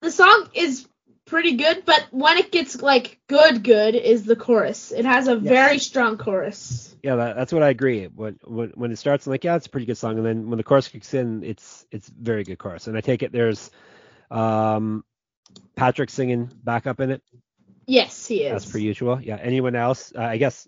the 0.01 0.11
song 0.11 0.49
is 0.55 0.89
pretty 1.27 1.57
good, 1.57 1.85
but 1.85 2.07
when 2.11 2.39
it 2.39 2.51
gets 2.51 2.81
like 2.81 3.21
good, 3.27 3.63
good 3.63 3.95
is 3.95 4.25
the 4.25 4.37
chorus. 4.37 4.93
It 4.93 5.05
has 5.05 5.29
a 5.29 5.37
very 5.37 5.79
strong 5.79 6.17
chorus. 6.17 6.97
Yeah, 7.03 7.17
that, 7.17 7.37
that's 7.37 7.53
what 7.53 7.63
I 7.63 7.69
agree. 7.69 8.07
When, 8.07 8.39
when 8.45 8.71
when 8.71 8.91
it 8.93 8.97
starts, 8.97 9.27
I'm 9.27 9.33
like, 9.33 9.45
yeah, 9.45 9.57
it's 9.57 9.67
a 9.67 9.71
pretty 9.71 9.87
good 9.87 9.99
song, 9.99 10.17
and 10.17 10.27
then 10.27 10.49
when 10.49 10.57
the 10.57 10.65
chorus 10.65 10.89
kicks 10.89 11.13
in, 11.15 11.45
it's 11.45 11.85
it's 11.91 12.09
very 12.09 12.45
good 12.45 12.59
chorus. 12.59 12.87
And 12.87 12.97
I 12.97 13.01
take 13.01 13.23
it 13.23 13.33
there's 13.33 13.71
um 14.31 15.05
Patrick 15.77 16.11
singing 16.11 16.51
backup 16.65 17.01
in 17.01 17.11
it. 17.11 17.23
Yes, 17.87 18.27
he 18.27 18.43
is. 18.43 18.53
That's 18.53 18.73
per 18.73 18.79
usual. 18.79 19.21
Yeah. 19.21 19.37
Anyone 19.37 19.77
else? 19.77 20.13
Uh, 20.17 20.23
I 20.23 20.39
guess 20.39 20.67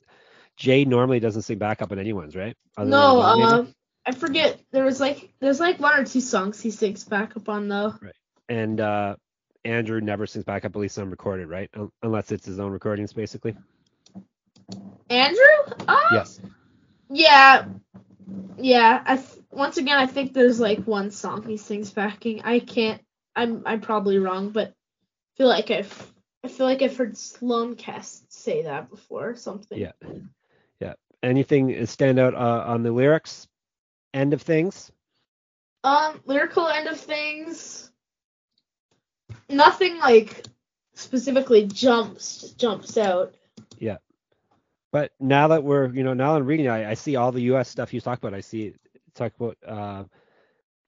Jay 0.56 0.84
normally 0.84 1.20
doesn't 1.20 1.42
sing 1.42 1.58
backup 1.58 1.92
in 1.92 1.98
anyone's, 1.98 2.36
right? 2.36 2.56
Other 2.76 2.90
No, 2.90 3.20
uh, 3.20 3.66
I 4.08 4.12
forget. 4.12 4.58
There 4.70 4.84
was 4.86 5.00
like 5.00 5.30
there's 5.38 5.60
like 5.60 5.78
one 5.78 6.00
or 6.00 6.04
two 6.04 6.22
songs 6.22 6.58
he 6.62 6.70
sings 6.70 7.04
backup 7.04 7.46
on 7.50 7.68
though. 7.68 7.94
Right. 8.00 8.14
and 8.48 8.80
uh 8.80 9.16
Andrew 9.66 10.00
never 10.00 10.26
sings 10.26 10.46
back 10.46 10.62
backup, 10.62 10.76
at 10.76 10.80
least 10.80 10.96
unrecorded, 10.98 11.46
right? 11.48 11.68
Un- 11.74 11.92
Unless 12.02 12.32
it's 12.32 12.46
his 12.46 12.58
own 12.58 12.72
recordings, 12.72 13.12
basically. 13.12 13.54
Andrew? 15.10 15.74
Uh, 15.86 15.96
Yes. 16.12 16.40
Yeah. 17.10 17.66
Yeah. 18.56 19.02
I 19.04 19.16
th- 19.16 19.28
once 19.50 19.76
again 19.76 19.98
I 19.98 20.06
think 20.06 20.32
there's 20.32 20.58
like 20.58 20.84
one 20.84 21.10
song 21.10 21.42
he 21.42 21.58
sings 21.58 21.90
backing. 21.90 22.40
I 22.44 22.60
can't. 22.60 23.02
I'm 23.36 23.62
I'm 23.66 23.82
probably 23.82 24.18
wrong, 24.18 24.50
but 24.50 24.68
I 24.68 25.36
feel 25.36 25.48
like 25.48 25.70
I've 25.70 26.12
I 26.42 26.48
feel 26.48 26.64
like 26.64 26.80
I've 26.80 26.96
heard 26.96 27.12
Sloancast 27.14 28.22
say 28.30 28.62
that 28.62 28.88
before 28.88 29.28
or 29.30 29.36
something. 29.36 29.78
Yeah. 29.78 29.92
Yeah. 30.80 30.94
Anything 31.22 31.84
stand 31.84 32.18
out 32.18 32.34
uh, 32.34 32.64
on 32.66 32.82
the 32.82 32.92
lyrics? 32.92 33.46
End 34.14 34.32
of 34.34 34.42
things? 34.42 34.90
Um, 35.84 36.20
lyrical 36.26 36.68
end 36.68 36.88
of 36.88 36.98
things. 36.98 37.90
Nothing 39.48 39.98
like 39.98 40.44
specifically 40.94 41.66
jumps 41.66 42.50
jumps 42.58 42.96
out. 42.98 43.34
Yeah. 43.78 43.98
But 44.92 45.12
now 45.20 45.48
that 45.48 45.62
we're, 45.64 45.88
you 45.92 46.02
know, 46.04 46.14
now 46.14 46.36
I'm 46.36 46.46
reading, 46.46 46.68
I, 46.68 46.90
I 46.90 46.94
see 46.94 47.16
all 47.16 47.32
the 47.32 47.42
U.S. 47.42 47.68
stuff 47.68 47.92
you 47.92 48.00
talk 48.00 48.18
about. 48.18 48.34
I 48.34 48.40
see 48.40 48.74
talk 49.14 49.32
about 49.38 49.56
uh, 49.66 50.04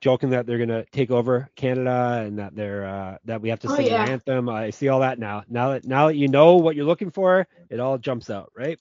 joking 0.01 0.31
that 0.31 0.47
they're 0.47 0.59
gonna 0.59 0.85
take 0.93 1.11
over 1.11 1.49
Canada 1.57 2.23
and 2.27 2.39
that 2.39 2.55
they're 2.55 2.87
uh, 2.87 3.19
that 3.27 3.43
we 3.43 3.51
have 3.51 3.61
to 3.61 3.69
Oh, 3.69 3.77
sing 3.77 3.87
yeah. 3.89 4.03
an 4.05 4.11
anthem. 4.11 4.49
I 4.49 4.71
see 4.71 4.89
all 4.89 5.01
that 5.01 5.19
now. 5.19 5.45
Now 5.49 5.71
that 5.71 5.85
now 5.85 6.09
that 6.09 6.17
you 6.17 6.29
know 6.29 6.57
what 6.57 6.77
you're 6.77 6.87
looking 6.87 7.11
for, 7.11 7.47
it 7.69 7.81
all 7.81 7.99
jumps 7.99 8.31
out, 8.31 8.53
right? 8.57 8.79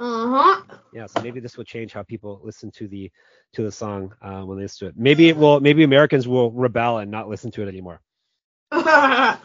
Uh 0.00 0.28
huh. 0.28 0.62
Yeah. 0.94 1.06
So 1.06 1.22
maybe 1.22 1.40
this 1.40 1.56
will 1.56 1.64
change 1.64 1.92
how 1.92 2.02
people 2.02 2.40
listen 2.42 2.70
to 2.72 2.88
the 2.88 3.10
to 3.52 3.62
the 3.62 3.70
song 3.70 4.14
uh, 4.22 4.40
when 4.42 4.56
they 4.56 4.64
listen 4.64 4.86
to 4.86 4.90
it. 4.90 4.94
Maybe 4.96 5.28
it 5.28 5.36
will. 5.36 5.60
Maybe 5.60 5.84
Americans 5.84 6.26
will 6.26 6.50
rebel 6.50 6.98
and 6.98 7.10
not 7.10 7.28
listen 7.28 7.50
to 7.52 7.62
it 7.62 7.68
anymore. 7.68 8.00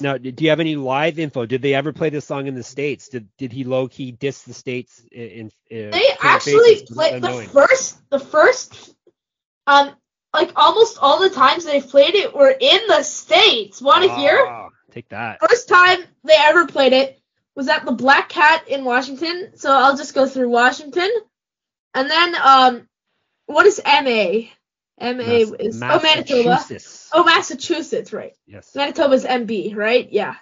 Now, 0.00 0.16
do 0.16 0.32
you 0.38 0.50
have 0.50 0.60
any 0.60 0.76
live 0.76 1.18
info? 1.18 1.44
Did 1.44 1.60
they 1.60 1.74
ever 1.74 1.92
play 1.92 2.08
this 2.10 2.24
song 2.24 2.46
in 2.46 2.54
the 2.54 2.62
states? 2.62 3.08
Did 3.08 3.28
did 3.36 3.52
he 3.52 3.64
low 3.64 3.88
key 3.88 4.12
diss 4.12 4.42
the 4.42 4.54
states 4.54 5.02
in? 5.10 5.50
in 5.70 5.90
they 5.90 6.06
actually 6.20 6.86
played 6.86 7.20
the 7.20 7.50
first 7.52 7.98
the 8.10 8.20
first 8.20 8.94
um 9.66 9.90
like 10.32 10.52
almost 10.54 10.98
all 11.00 11.20
the 11.20 11.30
times 11.30 11.64
they 11.64 11.80
played 11.80 12.14
it 12.14 12.34
were 12.34 12.54
in 12.58 12.80
the 12.86 13.02
states. 13.02 13.82
Want 13.82 14.04
to 14.04 14.14
hear? 14.14 14.44
Ah, 14.46 14.68
Take 14.92 15.08
that. 15.08 15.40
First 15.40 15.68
time 15.68 15.98
they 16.24 16.36
ever 16.36 16.66
played 16.66 16.92
it 16.92 17.17
was 17.58 17.66
at 17.66 17.84
the 17.84 17.90
Black 17.90 18.28
Cat 18.28 18.68
in 18.68 18.84
Washington. 18.84 19.50
So 19.56 19.72
I'll 19.72 19.96
just 19.96 20.14
go 20.14 20.28
through 20.28 20.48
Washington, 20.48 21.10
and 21.92 22.08
then 22.08 22.36
um, 22.36 22.88
what 23.46 23.66
is 23.66 23.82
MA? 23.84 24.46
MA 25.00 25.12
Mass- 25.12 25.52
is 25.58 25.82
oh 25.82 26.00
Manitoba. 26.00 26.64
Oh 27.12 27.24
Massachusetts, 27.24 28.12
right? 28.12 28.32
Yes. 28.46 28.76
Manitoba's 28.76 29.24
MB, 29.24 29.74
right? 29.74 30.08
Yeah. 30.10 30.36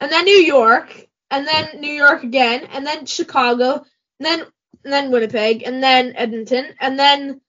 And 0.00 0.10
then 0.10 0.24
New 0.24 0.38
York, 0.38 1.06
and 1.30 1.46
then 1.46 1.78
New 1.80 1.92
York 1.92 2.24
again, 2.24 2.64
and 2.72 2.86
then 2.86 3.04
Chicago, 3.04 3.74
and 3.74 3.84
then 4.20 4.40
and 4.82 4.92
then 4.92 5.10
Winnipeg, 5.10 5.62
and 5.66 5.82
then 5.82 6.14
Edmonton, 6.16 6.74
and 6.80 6.98
then 6.98 7.42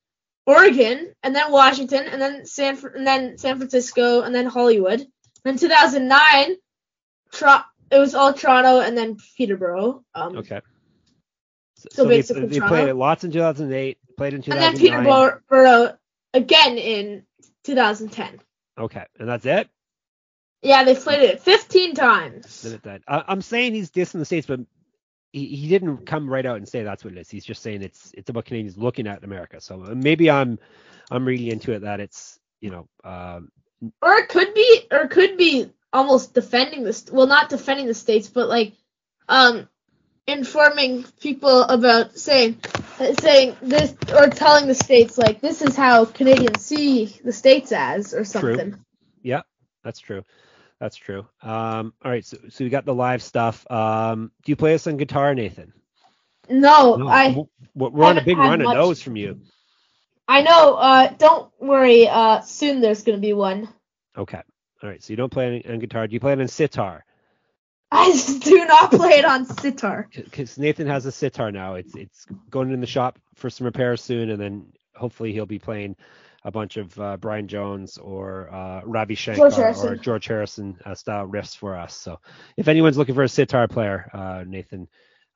Oregon, 0.45 1.13
and 1.23 1.33
then 1.33 1.49
Washington, 1.49 2.07
and 2.07 2.21
then 2.21 2.45
San 2.45 2.77
and 2.93 3.07
then 3.07 3.37
San 3.37 3.57
Francisco, 3.57 4.21
and 4.23 4.35
then 4.35 4.47
Hollywood. 4.47 5.07
Then 5.45 5.57
2009, 5.57 6.57
Tro- 7.31 7.61
it 7.91 7.99
was 7.99 8.15
all 8.15 8.33
Toronto, 8.33 8.79
and 8.79 8.97
then 8.97 9.17
Peterborough. 9.37 10.03
Um, 10.15 10.37
Okay. 10.37 10.61
So, 11.75 11.89
So 11.91 12.03
they, 12.05 12.17
basically 12.17 12.45
they 12.45 12.59
Toronto. 12.59 12.75
played 12.75 12.87
it 12.89 12.95
lots 12.95 13.23
in 13.23 13.31
2008. 13.31 13.97
Played 14.17 14.33
in 14.33 14.41
2009, 14.41 14.67
and 14.67 15.05
then 15.05 15.31
Peterborough 15.41 15.97
again 16.33 16.77
in 16.77 17.23
2010. 17.63 18.39
Okay, 18.77 19.05
and 19.19 19.27
that's 19.27 19.45
it. 19.45 19.69
Yeah, 20.61 20.83
they 20.83 20.95
played 20.95 21.21
it 21.21 21.41
15 21.41 21.95
times. 21.95 22.61
Then 22.61 22.73
it 22.73 22.83
died. 22.83 23.01
I, 23.07 23.23
I'm 23.27 23.41
saying 23.41 23.73
he's 23.73 23.89
dissing 23.89 24.19
the 24.19 24.25
states, 24.25 24.45
but 24.45 24.59
he, 25.33 25.47
he 25.47 25.67
didn't 25.67 26.05
come 26.05 26.29
right 26.29 26.45
out 26.45 26.57
and 26.57 26.67
say 26.67 26.83
that's 26.83 27.03
what 27.03 27.13
it 27.13 27.19
is. 27.19 27.29
He's 27.29 27.45
just 27.45 27.63
saying 27.63 27.81
it's 27.81 28.13
it's 28.15 28.29
about 28.29 28.45
Canadians 28.45 28.77
looking 28.77 29.07
at 29.07 29.23
America. 29.23 29.59
So 29.59 29.83
uh, 29.83 29.95
maybe 29.95 30.29
I'm 30.29 30.59
I'm 31.09 31.25
reading 31.25 31.47
into 31.47 31.71
it 31.73 31.81
that 31.81 31.99
it's 31.99 32.39
you 32.59 32.69
know 32.69 32.87
um, 33.03 33.51
or 34.01 34.13
it 34.15 34.29
could 34.29 34.53
be 34.53 34.81
or 34.91 34.99
it 34.99 35.09
could 35.09 35.37
be 35.37 35.71
almost 35.93 36.33
defending 36.33 36.83
this 36.83 37.05
well 37.11 37.27
not 37.27 37.49
defending 37.49 37.85
the 37.87 37.93
states 37.93 38.29
but 38.29 38.47
like 38.47 38.73
um 39.27 39.67
informing 40.27 41.03
people 41.19 41.63
about 41.63 42.17
saying 42.17 42.57
saying 43.19 43.55
this 43.61 43.93
or 44.15 44.27
telling 44.29 44.67
the 44.67 44.75
states 44.75 45.17
like 45.17 45.41
this 45.41 45.61
is 45.61 45.75
how 45.75 46.05
Canadians 46.05 46.63
see 46.63 47.05
the 47.23 47.33
states 47.33 47.71
as 47.71 48.13
or 48.13 48.23
something. 48.23 48.75
Yeah, 49.23 49.41
that's 49.83 49.99
true. 49.99 50.23
That's 50.79 50.95
true. 50.95 51.27
Um, 51.41 51.93
all 52.03 52.11
right, 52.11 52.25
so 52.25 52.37
so 52.49 52.63
we 52.63 52.69
got 52.69 52.85
the 52.85 52.93
live 52.93 53.21
stuff. 53.21 53.69
Um, 53.69 54.31
do 54.43 54.51
you 54.51 54.55
play 54.55 54.73
us 54.73 54.87
on 54.87 54.97
guitar, 54.97 55.33
Nathan? 55.35 55.73
No, 56.49 56.95
No, 56.95 57.07
I 57.07 57.35
we're 57.75 58.05
on 58.05 58.17
a 58.17 58.23
big 58.23 58.37
run 58.37 58.61
of 58.61 58.65
much- 58.65 58.75
those 58.75 59.01
from 59.01 59.15
you. 59.15 59.41
I 60.27 60.43
know 60.43 60.75
uh 60.75 61.07
don't 61.17 61.51
worry 61.59 62.07
uh 62.07 62.41
soon 62.41 62.81
there's 62.81 63.03
going 63.03 63.17
to 63.17 63.21
be 63.21 63.33
one. 63.33 63.67
Okay. 64.17 64.41
All 64.81 64.89
right. 64.89 65.03
So 65.03 65.13
you 65.13 65.17
don't 65.17 65.31
play 65.31 65.63
on, 65.65 65.71
on 65.73 65.79
guitar. 65.79 66.07
Do 66.07 66.13
you 66.13 66.19
play 66.19 66.33
it 66.33 66.41
on 66.41 66.47
sitar? 66.47 67.05
I 67.91 68.11
do 68.41 68.65
not 68.65 68.91
play 68.91 69.19
it 69.19 69.25
on 69.25 69.45
sitar. 69.45 70.07
Because 70.15 70.57
Nathan 70.57 70.87
has 70.87 71.05
a 71.05 71.11
sitar 71.11 71.51
now. 71.51 71.75
It's 71.75 71.95
it's 71.95 72.25
going 72.49 72.71
in 72.71 72.79
the 72.79 72.87
shop 72.87 73.19
for 73.35 73.49
some 73.49 73.65
repairs 73.65 74.01
soon, 74.01 74.29
and 74.29 74.39
then 74.41 74.71
hopefully 74.95 75.33
he'll 75.33 75.45
be 75.45 75.59
playing 75.59 75.95
a 76.43 76.51
bunch 76.51 76.77
of 76.77 76.99
uh, 76.99 77.17
Brian 77.17 77.47
Jones 77.47 77.97
or 77.97 78.51
uh, 78.51 78.81
Ravi 78.85 79.15
Shankar 79.15 79.49
George 79.49 79.77
or 79.77 79.95
George 79.95 80.25
Harrison 80.25 80.77
uh, 80.85 80.95
style 80.95 81.27
riffs 81.27 81.55
for 81.55 81.77
us. 81.77 81.95
So 81.95 82.19
if 82.57 82.67
anyone's 82.67 82.97
looking 82.97 83.15
for 83.15 83.23
a 83.23 83.29
sitar 83.29 83.67
player, 83.67 84.09
uh, 84.13 84.43
Nathan 84.47 84.87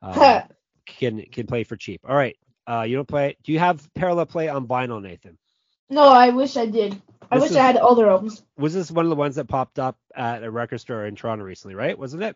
uh, 0.02 0.42
can 0.86 1.22
can 1.32 1.46
play 1.46 1.64
for 1.64 1.76
cheap. 1.76 2.02
All 2.08 2.16
right. 2.16 2.38
Uh, 2.68 2.82
you 2.82 2.96
don't 2.96 3.08
play. 3.08 3.38
Do 3.44 3.52
you 3.52 3.60
have 3.60 3.88
parallel 3.94 4.26
play 4.26 4.48
on 4.48 4.66
vinyl, 4.66 5.02
Nathan? 5.02 5.38
No, 5.90 6.04
I 6.04 6.30
wish 6.30 6.58
I 6.58 6.66
did. 6.66 7.00
I 7.32 7.40
wish 7.40 7.52
is- 7.52 7.58
I 7.58 7.64
had 7.64 7.78
all 7.78 7.96
their 7.96 8.10
albums. 8.10 8.44
Was 8.58 8.74
this 8.74 8.92
one 8.92 9.06
of 9.06 9.10
the 9.10 9.16
ones 9.16 9.36
that 9.36 9.46
popped 9.48 9.80
up 9.80 9.98
at 10.16 10.44
a 10.44 10.52
record 10.52 10.80
store 10.80 11.06
in 11.06 11.16
Toronto 11.16 11.44
recently, 11.44 11.76
right? 11.76 11.98
Wasn't 11.98 12.24
it? 12.24 12.36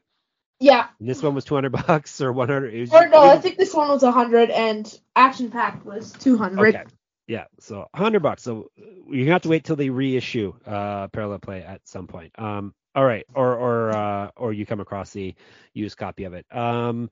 Yeah. 0.59 0.87
And 0.99 1.07
this 1.09 1.23
one 1.23 1.35
was 1.35 1.45
200 1.45 1.71
bucks 1.87 2.19
or 2.21 2.31
100. 2.33 2.73
It 2.73 2.81
was, 2.81 2.93
Or 2.93 3.07
no, 3.07 3.21
I 3.23 3.37
think 3.37 3.57
this 3.57 3.73
one 3.73 3.87
was 3.89 4.03
100 4.03 4.49
and 4.49 4.99
Action 5.15 5.51
Pack 5.51 5.85
was 5.85 6.11
200. 6.13 6.75
Okay. 6.75 6.83
Yeah, 7.27 7.45
so 7.59 7.87
100 7.91 8.21
bucks. 8.21 8.43
So 8.43 8.71
you 9.09 9.31
have 9.31 9.43
to 9.43 9.49
wait 9.49 9.63
till 9.63 9.75
they 9.75 9.89
reissue 9.89 10.53
uh 10.65 11.07
Parallel 11.09 11.39
Play 11.39 11.61
at 11.63 11.87
some 11.87 12.07
point. 12.07 12.31
Um 12.39 12.73
all 12.95 13.05
right, 13.05 13.25
or 13.35 13.55
or 13.55 13.89
uh 13.91 14.31
or 14.35 14.51
you 14.51 14.65
come 14.65 14.79
across 14.79 15.11
the 15.11 15.35
used 15.73 15.95
copy 15.97 16.23
of 16.23 16.33
it. 16.33 16.45
Um 16.51 17.09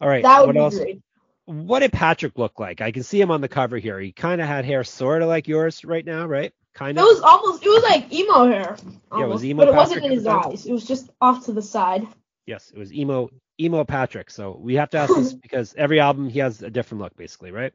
all 0.00 0.08
right, 0.08 0.22
That 0.24 0.40
would 0.40 0.48
what 0.48 0.54
be 0.54 0.58
else? 0.58 0.76
great. 0.76 1.00
What 1.46 1.80
did 1.80 1.92
Patrick 1.92 2.36
look 2.36 2.58
like? 2.60 2.80
I 2.80 2.90
can 2.90 3.02
see 3.04 3.20
him 3.20 3.30
on 3.30 3.40
the 3.40 3.48
cover 3.48 3.78
here. 3.78 3.98
He 4.00 4.12
kind 4.12 4.40
of 4.40 4.46
had 4.48 4.64
hair 4.64 4.84
sort 4.84 5.22
of 5.22 5.28
like 5.28 5.48
yours 5.48 5.84
right 5.84 6.04
now, 6.04 6.26
right? 6.26 6.52
Kind 6.74 6.98
of. 6.98 7.04
It 7.04 7.06
was 7.06 7.20
almost, 7.20 7.64
it 7.64 7.68
was 7.68 7.82
like 7.82 8.12
emo 8.12 8.46
hair. 8.46 8.76
Yeah, 9.16 9.24
it 9.24 9.28
was 9.28 9.44
emo 9.44 9.64
But 9.64 9.68
it 9.68 9.74
wasn't 9.74 10.04
in 10.04 10.12
his 10.12 10.26
eyes. 10.26 10.66
It 10.66 10.72
was 10.72 10.86
just 10.86 11.10
off 11.20 11.46
to 11.46 11.52
the 11.52 11.62
side. 11.62 12.06
Yes, 12.46 12.70
it 12.74 12.78
was 12.78 12.92
emo 12.92 13.28
emo 13.60 13.84
Patrick. 13.84 14.30
So 14.30 14.56
we 14.58 14.74
have 14.76 14.90
to 14.90 14.98
ask 14.98 15.14
this 15.14 15.32
because 15.46 15.74
every 15.76 16.00
album 16.00 16.28
he 16.28 16.38
has 16.38 16.62
a 16.62 16.70
different 16.70 17.02
look 17.02 17.16
basically, 17.16 17.50
right? 17.50 17.72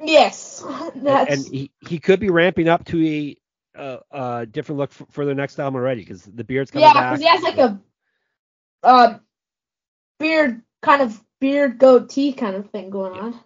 Yes. 0.00 0.62
And- 0.94 1.06
That's, 1.06 1.46
and 1.46 1.54
he, 1.54 1.70
he 1.80 1.98
could 1.98 2.20
be 2.20 2.30
ramping 2.30 2.68
up 2.68 2.84
to 2.86 3.06
a 3.06 3.36
uh, 3.78 3.98
uh 4.10 4.44
different 4.46 4.78
look 4.78 4.90
for, 4.90 5.06
for 5.10 5.24
the 5.24 5.34
next 5.34 5.58
album 5.58 5.76
already 5.76 6.00
because 6.00 6.22
the 6.22 6.42
beard's 6.42 6.70
coming 6.70 6.88
yeah, 6.88 6.94
back. 6.94 7.12
because 7.12 7.22
he 7.22 7.28
has 7.28 7.42
like 7.42 7.58
a 7.58 7.80
uh, 8.82 9.18
beard, 10.18 10.62
kind 10.82 11.02
of 11.02 11.20
beard 11.40 11.78
goatee 11.78 12.32
kind 12.32 12.56
of 12.56 12.70
thing 12.70 12.90
going 12.90 13.14
Yeah. 13.14 13.20
on. 13.20 13.40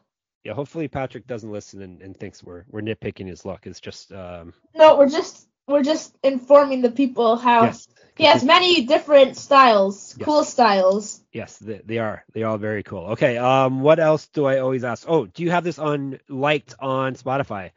Yeah, 0.44 0.54
hopefully 0.54 0.88
Patrick 0.88 1.26
doesn't 1.26 1.50
listen 1.50 1.82
and, 1.82 2.02
and 2.02 2.16
thinks 2.16 2.42
we're 2.42 2.64
we're 2.68 2.80
nitpicking 2.80 3.28
his 3.28 3.44
luck. 3.44 3.66
It's 3.66 3.80
just 3.80 4.12
um 4.12 4.52
No, 4.74 4.96
we're 4.96 5.08
just, 5.08 5.46
we're 5.68 5.82
just 5.82 6.16
informing 6.22 6.82
the 6.82 6.90
people 6.90 7.36
how 7.36 7.64
yes. 7.64 7.88
he 8.16 8.24
has 8.24 8.42
many 8.42 8.84
different 8.84 9.36
styles, 9.36 10.16
Yes. 10.18 10.24
cool 10.24 10.44
styles. 10.44 11.22
Yes, 11.32 11.58
they, 11.58 11.80
they 11.84 11.98
are. 11.98 12.24
They 12.32 12.42
are 12.42 12.50
all 12.50 12.58
very 12.58 12.82
cool. 12.82 13.10
Okay, 13.12 13.38
um 13.38 13.80
what 13.80 14.00
else 14.00 14.26
do 14.28 14.44
I 14.46 14.58
always 14.58 14.84
ask? 14.84 15.04
Oh, 15.08 15.26
do 15.26 15.42
you 15.42 15.50
have 15.50 15.64
this 15.64 15.78
on 15.78 16.18
liked 16.28 16.74
on 16.80 17.14
Spotify? 17.14 17.70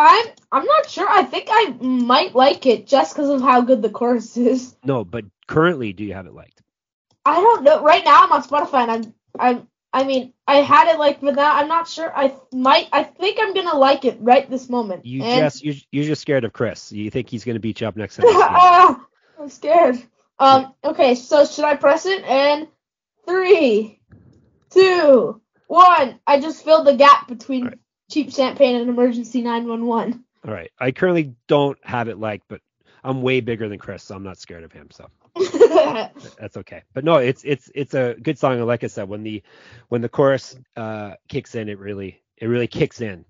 I'm, 0.00 0.26
I'm 0.52 0.64
not 0.64 0.88
sure. 0.88 1.08
I 1.08 1.24
think 1.24 1.48
I 1.50 1.74
might 1.80 2.34
like 2.34 2.66
it 2.66 2.86
just 2.86 3.14
because 3.14 3.30
of 3.30 3.40
how 3.40 3.62
good 3.62 3.82
the 3.82 3.90
chorus 3.90 4.36
is. 4.36 4.76
No, 4.84 5.04
but 5.04 5.24
currently 5.48 5.92
do 5.92 6.04
you 6.04 6.14
have 6.14 6.26
it 6.26 6.34
liked? 6.34 6.62
I 7.26 7.40
don't 7.40 7.64
know. 7.64 7.82
Right 7.82 8.04
now 8.04 8.22
I'm 8.24 8.32
on 8.32 8.42
Spotify 8.44 8.82
and 8.88 8.90
I'm 8.90 9.14
I'm 9.38 9.68
I 9.92 10.04
mean 10.04 10.32
I 10.46 10.56
had 10.56 10.92
it 10.94 10.98
like 10.98 11.20
for 11.20 11.32
that. 11.32 11.56
I'm 11.56 11.68
not 11.68 11.88
sure. 11.88 12.12
I 12.16 12.34
might 12.52 12.88
I 12.92 13.02
think 13.04 13.38
I'm 13.40 13.54
gonna 13.54 13.76
like 13.78 14.04
it 14.04 14.18
right 14.20 14.48
this 14.50 14.68
moment. 14.68 15.06
You 15.06 15.22
And- 15.22 15.40
just 15.40 15.62
you 15.62 15.74
you're 15.90 16.04
just 16.04 16.22
scared 16.22 16.44
of 16.44 16.52
Chris. 16.52 16.92
You 16.92 17.10
think 17.10 17.28
he's 17.28 17.44
gonna 17.44 17.60
beat 17.60 17.80
you 17.80 17.86
up 17.88 17.96
next 17.96 18.16
time. 18.16 18.26
ah, 18.28 19.04
I'm 19.40 19.48
scared. 19.48 19.96
Um 20.38 20.74
okay, 20.84 21.14
so 21.14 21.44
should 21.44 21.64
I 21.64 21.76
press 21.76 22.06
it? 22.06 22.22
And 22.24 22.68
three, 23.26 24.00
two, 24.70 25.40
one. 25.66 26.18
I 26.26 26.40
just 26.40 26.64
filled 26.64 26.86
the 26.86 26.94
gap 26.94 27.28
between 27.28 27.64
Alright. 27.64 27.78
cheap 28.10 28.32
champagne 28.32 28.76
and 28.76 28.88
emergency 28.88 29.42
nine 29.42 29.66
one 29.68 29.86
one. 29.86 30.24
All 30.46 30.52
right. 30.54 30.70
I 30.78 30.92
currently 30.92 31.34
don't 31.46 31.78
have 31.84 32.08
it 32.08 32.18
like, 32.18 32.42
but 32.48 32.60
I'm 33.04 33.22
way 33.22 33.40
bigger 33.40 33.68
than 33.68 33.78
Chris, 33.78 34.02
so 34.02 34.14
I'm 34.14 34.22
not 34.22 34.38
scared 34.38 34.64
of 34.64 34.72
him. 34.72 34.88
So 34.90 35.08
that's 36.38 36.56
okay. 36.56 36.82
But 36.94 37.04
no, 37.04 37.16
it's 37.16 37.42
it's 37.44 37.70
it's 37.74 37.94
a 37.94 38.14
good 38.20 38.38
song. 38.38 38.54
And 38.54 38.66
like 38.66 38.84
I 38.84 38.88
said, 38.88 39.08
when 39.08 39.22
the 39.22 39.42
when 39.88 40.00
the 40.00 40.08
chorus 40.08 40.56
uh 40.76 41.14
kicks 41.28 41.54
in, 41.54 41.68
it 41.68 41.78
really 41.78 42.22
it 42.36 42.46
really 42.46 42.66
kicks 42.66 43.00
in. 43.00 43.24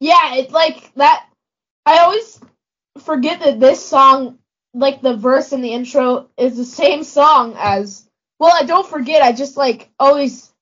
Yeah, 0.00 0.36
it's 0.36 0.52
like 0.52 0.92
that. 0.94 1.26
I 1.86 1.98
always 1.98 2.40
forget 3.02 3.40
that 3.40 3.60
this 3.60 3.84
song, 3.84 4.38
like 4.72 5.02
the 5.02 5.16
verse 5.16 5.52
and 5.52 5.62
the 5.62 5.72
intro, 5.72 6.28
is 6.36 6.56
the 6.56 6.64
same 6.64 7.04
song 7.04 7.54
as. 7.58 8.08
Well, 8.38 8.52
I 8.54 8.64
don't 8.64 8.86
forget. 8.86 9.22
I 9.22 9.32
just 9.32 9.56
like 9.56 9.90
always 9.98 10.52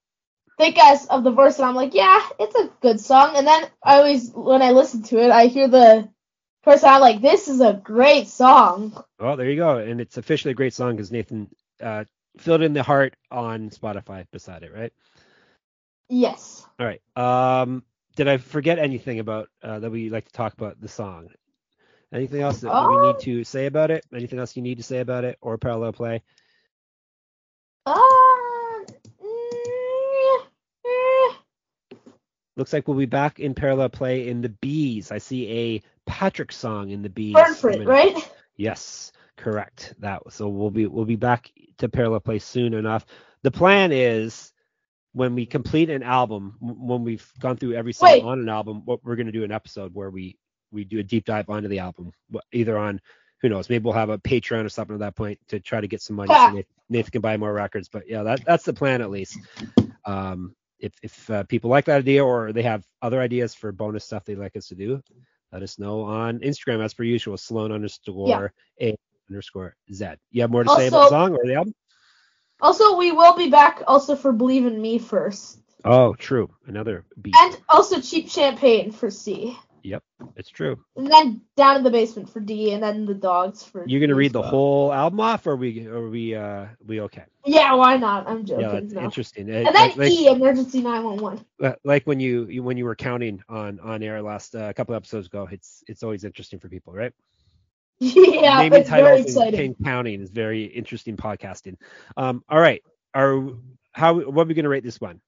think 0.58 0.78
as 0.78 1.06
of 1.06 1.24
the 1.24 1.32
verse, 1.32 1.58
and 1.58 1.66
I'm 1.66 1.74
like, 1.74 1.94
yeah, 1.94 2.20
it's 2.38 2.54
a 2.54 2.70
good 2.80 3.00
song. 3.00 3.34
And 3.36 3.46
then 3.46 3.64
I 3.82 3.96
always, 3.96 4.30
when 4.30 4.62
I 4.62 4.70
listen 4.70 5.02
to 5.04 5.18
it, 5.18 5.30
I 5.30 5.46
hear 5.46 5.68
the 5.68 6.08
person, 6.62 6.88
I'm 6.90 7.00
like, 7.00 7.20
this 7.22 7.48
is 7.48 7.60
a 7.60 7.74
great 7.74 8.28
song. 8.28 9.02
Well, 9.20 9.36
there 9.36 9.50
you 9.50 9.56
go, 9.56 9.78
and 9.78 10.00
it's 10.00 10.18
officially 10.18 10.52
a 10.52 10.56
great 10.56 10.74
song 10.74 10.92
because 10.96 11.12
Nathan 11.12 11.48
uh, 11.82 12.04
filled 12.38 12.62
in 12.62 12.74
the 12.74 12.82
heart 12.82 13.16
on 13.30 13.70
Spotify 13.70 14.26
beside 14.32 14.62
it, 14.64 14.74
right? 14.74 14.92
Yes. 16.08 16.66
All 16.78 16.86
right. 16.86 17.02
Um, 17.16 17.84
did 18.16 18.28
I 18.28 18.38
forget 18.38 18.78
anything 18.78 19.20
about 19.20 19.48
uh, 19.62 19.80
that 19.80 19.90
we 19.90 20.10
like 20.10 20.26
to 20.26 20.32
talk 20.32 20.54
about 20.54 20.80
the 20.80 20.88
song? 20.88 21.30
Anything 22.12 22.42
else 22.42 22.60
that 22.60 22.76
we 22.78 22.96
Um, 22.96 23.02
need 23.06 23.20
to 23.20 23.44
say 23.44 23.66
about 23.66 23.90
it? 23.90 24.04
Anything 24.14 24.38
else 24.38 24.56
you 24.56 24.62
need 24.62 24.78
to 24.78 24.84
say 24.84 25.00
about 25.00 25.24
it 25.24 25.38
or 25.40 25.58
parallel 25.58 25.92
play? 25.92 26.22
Uh, 27.86 28.84
mm, 29.22 30.46
eh. 30.86 31.34
Looks 32.56 32.72
like 32.72 32.86
we'll 32.86 32.98
be 32.98 33.06
back 33.06 33.40
in 33.40 33.54
parallel 33.54 33.88
play 33.88 34.28
in 34.28 34.42
the 34.42 34.48
bees. 34.50 35.10
I 35.10 35.18
see 35.18 35.50
a 35.50 35.82
Patrick 36.06 36.52
song 36.52 36.90
in 36.90 37.02
the 37.02 37.08
bees. 37.08 37.34
Burn 37.34 37.54
for 37.54 37.70
it, 37.70 37.74
coming- 37.74 37.88
right? 37.88 38.30
Yes, 38.56 39.12
correct. 39.36 39.94
That 40.00 40.20
so 40.30 40.48
we'll 40.48 40.70
be 40.70 40.86
we'll 40.86 41.04
be 41.06 41.16
back 41.16 41.50
to 41.78 41.88
parallel 41.88 42.20
play 42.20 42.38
soon 42.38 42.74
enough. 42.74 43.06
The 43.42 43.50
plan 43.50 43.90
is 43.92 44.52
when 45.14 45.34
we 45.34 45.46
complete 45.46 45.90
an 45.90 46.02
album, 46.02 46.56
when 46.60 47.04
we've 47.04 47.26
gone 47.38 47.56
through 47.56 47.74
every 47.74 47.92
song 47.92 48.08
Wait. 48.10 48.22
on 48.22 48.38
an 48.40 48.48
album, 48.48 48.82
what 48.84 49.02
we're 49.04 49.16
gonna 49.16 49.32
do 49.32 49.44
an 49.44 49.52
episode 49.52 49.94
where 49.94 50.10
we 50.10 50.38
we 50.70 50.84
do 50.84 50.98
a 50.98 51.02
deep 51.02 51.24
dive 51.24 51.48
onto 51.50 51.68
the 51.68 51.78
album, 51.80 52.12
either 52.52 52.76
on 52.78 53.00
who 53.40 53.48
knows, 53.48 53.68
maybe 53.68 53.84
we'll 53.84 53.92
have 53.94 54.08
a 54.10 54.18
Patreon 54.18 54.64
or 54.64 54.68
something 54.68 54.94
at 54.94 55.00
that 55.00 55.16
point 55.16 55.38
to 55.48 55.58
try 55.60 55.80
to 55.80 55.88
get 55.88 56.00
some 56.00 56.16
money 56.16 56.30
Yeah. 56.32 56.48
so 56.50 56.54
Nathan, 56.54 56.74
Nathan 56.88 57.10
can 57.10 57.20
buy 57.22 57.36
more 57.36 57.52
records. 57.52 57.88
But 57.88 58.08
yeah, 58.08 58.22
that 58.22 58.44
that's 58.44 58.64
the 58.64 58.72
plan 58.72 59.00
at 59.02 59.10
least. 59.10 59.38
Um, 60.04 60.54
if 60.82 60.92
if 61.02 61.30
uh, 61.30 61.44
people 61.44 61.70
like 61.70 61.86
that 61.86 62.00
idea 62.00 62.22
or 62.22 62.52
they 62.52 62.62
have 62.62 62.84
other 63.00 63.20
ideas 63.20 63.54
for 63.54 63.72
bonus 63.72 64.04
stuff 64.04 64.24
they'd 64.24 64.36
like 64.36 64.56
us 64.56 64.66
to 64.68 64.74
do, 64.74 65.00
let 65.52 65.62
us 65.62 65.78
know 65.78 66.02
on 66.02 66.40
Instagram 66.40 66.84
as 66.84 66.92
per 66.92 67.04
usual, 67.04 67.38
Sloan 67.38 67.72
underscore 67.72 68.52
a 68.80 68.96
underscore 69.30 69.76
z. 69.90 70.06
You 70.32 70.42
have 70.42 70.50
more 70.50 70.64
to 70.64 70.76
say 70.76 70.88
about 70.88 71.04
the 71.04 71.08
song 71.08 71.32
or 71.34 71.46
the 71.46 71.54
album? 71.54 71.74
Also, 72.60 72.96
we 72.96 73.12
will 73.12 73.36
be 73.36 73.48
back 73.48 73.82
also 73.86 74.14
for 74.14 74.32
Believe 74.32 74.66
in 74.66 74.80
Me 74.80 74.98
first. 74.98 75.58
Oh, 75.84 76.14
true. 76.14 76.48
Another 76.66 77.04
beat. 77.20 77.34
And 77.36 77.56
also 77.68 78.00
Cheap 78.00 78.28
Champagne 78.28 78.92
for 78.92 79.10
C. 79.10 79.56
Yep, 79.84 80.02
it's 80.36 80.48
true. 80.48 80.78
And 80.96 81.10
then 81.10 81.40
Down 81.56 81.76
in 81.76 81.82
the 81.82 81.90
Basement 81.90 82.30
for 82.30 82.38
D, 82.38 82.72
and 82.72 82.82
then 82.82 83.04
The 83.04 83.14
Dogs 83.14 83.64
for 83.64 83.84
You're 83.86 84.00
gonna 84.00 84.14
D 84.14 84.18
read 84.18 84.32
the 84.32 84.40
well. 84.40 84.50
whole 84.50 84.92
album 84.92 85.20
off, 85.20 85.46
or 85.46 85.56
we 85.56 85.86
are 85.86 86.08
we 86.08 86.34
uh 86.34 86.66
we 86.86 87.00
okay? 87.00 87.24
Yeah, 87.44 87.74
why 87.74 87.96
not? 87.96 88.28
I'm 88.28 88.44
joking. 88.44 88.64
Yeah, 88.64 88.72
that's 88.80 88.92
no. 88.92 89.00
interesting. 89.00 89.50
And 89.50 89.66
then 89.66 89.74
like, 89.74 89.96
like, 89.96 90.12
E, 90.12 90.28
Emergency 90.28 90.80
911. 90.80 91.44
uh, 91.62 91.72
like 91.84 92.06
when 92.06 92.20
you, 92.20 92.46
you 92.46 92.62
when 92.62 92.76
you 92.76 92.84
were 92.84 92.94
counting 92.94 93.42
on 93.48 93.80
on 93.80 94.02
air 94.02 94.22
last 94.22 94.54
uh, 94.54 94.72
couple 94.72 94.94
episodes 94.94 95.26
ago, 95.26 95.48
it's 95.50 95.82
it's 95.88 96.04
always 96.04 96.22
interesting 96.22 96.60
for 96.60 96.68
people, 96.68 96.92
right? 96.92 97.12
yeah, 97.98 98.58
Naming 98.58 98.80
it's 98.80 98.90
very 98.90 99.20
exciting. 99.20 99.74
counting 99.84 100.20
is 100.20 100.30
very 100.30 100.64
interesting 100.64 101.16
podcasting. 101.16 101.76
Um, 102.16 102.44
all 102.48 102.60
right, 102.60 102.82
are 103.14 103.50
how 103.92 104.14
what 104.20 104.44
are 104.44 104.48
we 104.48 104.54
gonna 104.54 104.68
rate 104.68 104.84
this 104.84 105.00
one? 105.00 105.20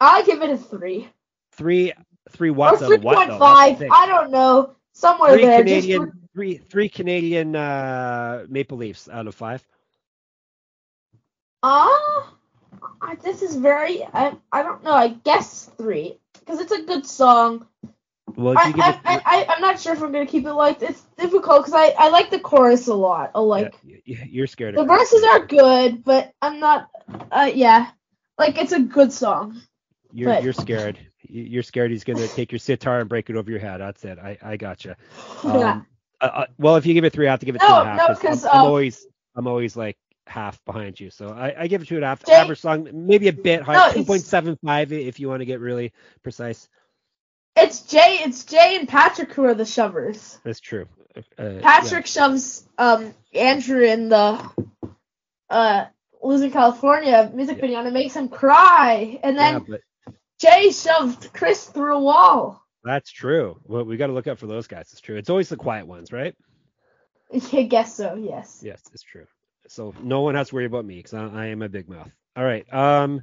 I 0.00 0.22
give 0.22 0.42
it 0.42 0.50
a 0.50 0.58
three 0.58 1.08
Three 1.52 1.92
three 2.30 2.50
or 2.50 2.54
watts 2.54 2.82
out 2.82 2.92
of 2.92 3.02
what? 3.02 3.16
point 3.16 3.30
though? 3.30 3.38
Five. 3.38 3.78
thing. 3.78 3.90
I 3.92 4.06
don't 4.06 4.30
know, 4.30 4.74
somewhere 4.92 5.32
Three 5.32 5.44
there. 5.44 5.58
Canadian 5.58 6.04
Just 6.06 6.16
three 6.34 6.56
three 6.58 6.88
Canadian 6.88 7.56
uh, 7.56 8.46
Maple 8.48 8.78
Leafs 8.78 9.08
out 9.08 9.26
of 9.26 9.34
five. 9.34 9.66
ah, 11.62 12.34
uh, 13.02 13.14
this 13.22 13.42
is 13.42 13.56
very. 13.56 14.04
I 14.04 14.36
I 14.52 14.62
don't 14.62 14.82
know. 14.84 14.92
I 14.92 15.08
guess 15.08 15.70
three 15.76 16.18
because 16.38 16.60
it's 16.60 16.72
a 16.72 16.82
good 16.82 17.06
song. 17.06 17.66
Well, 18.36 18.56
I, 18.58 18.72
I, 18.76 18.90
it, 18.90 19.00
I, 19.04 19.22
I, 19.24 19.46
I'm 19.54 19.60
not 19.60 19.80
sure 19.80 19.94
if 19.94 20.02
I'm 20.02 20.12
gonna 20.12 20.26
keep 20.26 20.44
it 20.44 20.52
like 20.52 20.82
it's 20.82 21.02
difficult 21.16 21.64
because 21.64 21.74
I 21.74 21.94
I 21.98 22.10
like 22.10 22.30
the 22.30 22.38
chorus 22.38 22.86
a 22.88 22.94
lot. 22.94 23.30
I 23.34 23.40
like 23.40 23.74
yeah, 23.82 24.24
you're 24.24 24.46
scared. 24.46 24.76
the 24.76 24.84
verses 24.84 25.24
are 25.24 25.46
good, 25.46 26.04
but 26.04 26.32
I'm 26.42 26.60
not. 26.60 26.88
Uh, 27.32 27.50
yeah, 27.52 27.90
like 28.38 28.58
it's 28.58 28.72
a 28.72 28.80
good 28.80 29.12
song. 29.12 29.60
You're 30.12 30.34
but- 30.34 30.42
you're 30.42 30.52
scared. 30.52 30.98
You- 31.22 31.42
You're 31.44 31.62
scared 31.62 31.90
he's 31.90 32.04
gonna 32.04 32.26
take 32.28 32.52
your 32.52 32.58
sitar 32.58 33.00
and 33.00 33.08
break 33.08 33.28
it 33.30 33.36
over 33.36 33.50
your 33.50 33.60
head. 33.60 33.80
That's 33.80 34.04
it. 34.04 34.18
I 34.18 34.38
I 34.42 34.56
gotcha. 34.56 34.96
yeah. 35.44 35.72
Um, 35.72 35.86
uh, 36.20 36.24
uh, 36.24 36.46
well, 36.58 36.76
if 36.76 36.86
you 36.86 36.94
give 36.94 37.04
it 37.04 37.12
three, 37.12 37.28
I 37.28 37.30
have 37.30 37.40
to 37.40 37.46
give 37.46 37.54
it 37.54 37.60
two 37.60 37.68
No, 37.68 37.80
and 37.80 37.88
a 37.88 37.92
half. 37.92 37.98
no, 37.98 38.06
'cause 38.14 38.18
'cause, 38.20 38.44
I'm, 38.44 38.50
I'm 38.52 38.60
um, 38.60 38.66
always 38.66 39.06
I'm 39.36 39.46
always 39.46 39.76
like 39.76 39.96
half 40.26 40.62
behind 40.64 40.98
you. 41.00 41.10
So 41.10 41.28
I, 41.30 41.62
I 41.62 41.66
give 41.68 41.82
it 41.82 41.88
two 41.88 41.94
and 41.96 42.04
a 42.04 42.08
half. 42.08 42.24
Jay- 42.24 42.32
Average 42.34 42.60
song, 42.60 42.88
maybe 42.92 43.28
a 43.28 43.32
bit 43.32 43.62
higher, 43.62 43.76
No, 43.76 43.84
two 43.86 43.90
it's- 44.00 44.06
point 44.06 44.22
seven 44.22 44.58
five 44.64 44.92
if 44.92 45.20
you 45.20 45.28
want 45.28 45.40
to 45.40 45.46
get 45.46 45.60
really 45.60 45.92
precise. 46.22 46.68
It's 47.56 47.80
Jay. 47.82 48.18
It's 48.22 48.44
Jay 48.44 48.76
and 48.78 48.88
Patrick 48.88 49.32
who 49.32 49.44
are 49.44 49.54
the 49.54 49.64
shovers. 49.64 50.38
That's 50.44 50.60
true. 50.60 50.86
Uh, 51.36 51.54
Patrick 51.60 52.06
shoves 52.06 52.64
um 52.78 53.12
Andrew 53.34 53.80
in 53.82 54.08
the 54.08 54.48
uh 55.50 55.86
losing 56.22 56.50
California 56.50 57.30
music 57.34 57.56
Yeah. 57.56 57.60
video 57.62 57.78
and 57.80 57.88
it 57.88 57.92
makes 57.94 58.14
him 58.14 58.28
cry, 58.28 59.18
and 59.22 59.36
yeah, 59.36 59.52
then 59.52 59.64
but 59.68 59.80
Jay 60.38 60.70
shoved 60.70 61.32
Chris 61.32 61.64
through 61.66 61.96
a 61.96 62.00
wall. 62.00 62.62
that's 62.84 63.10
true. 63.10 63.58
Well, 63.64 63.84
we 63.84 63.96
got 63.96 64.06
to 64.08 64.12
look 64.12 64.26
out 64.26 64.38
for 64.38 64.46
those 64.46 64.66
guys. 64.66 64.88
It's 64.92 65.00
true. 65.00 65.16
It's 65.16 65.30
always 65.30 65.48
the 65.48 65.56
quiet 65.56 65.86
ones, 65.86 66.12
right? 66.12 66.34
I 67.52 67.62
guess 67.64 67.94
so. 67.94 68.14
Yes. 68.14 68.60
Yes, 68.64 68.82
it's 68.92 69.02
true. 69.02 69.26
So 69.66 69.94
no 70.02 70.20
one 70.22 70.34
has 70.34 70.48
to 70.48 70.54
worry 70.54 70.64
about 70.64 70.84
me 70.86 70.96
because 70.96 71.14
I, 71.14 71.26
I 71.26 71.46
am 71.46 71.62
a 71.62 71.68
big 71.68 71.88
mouth. 71.88 72.10
All 72.36 72.44
right. 72.44 72.72
Um. 72.72 73.20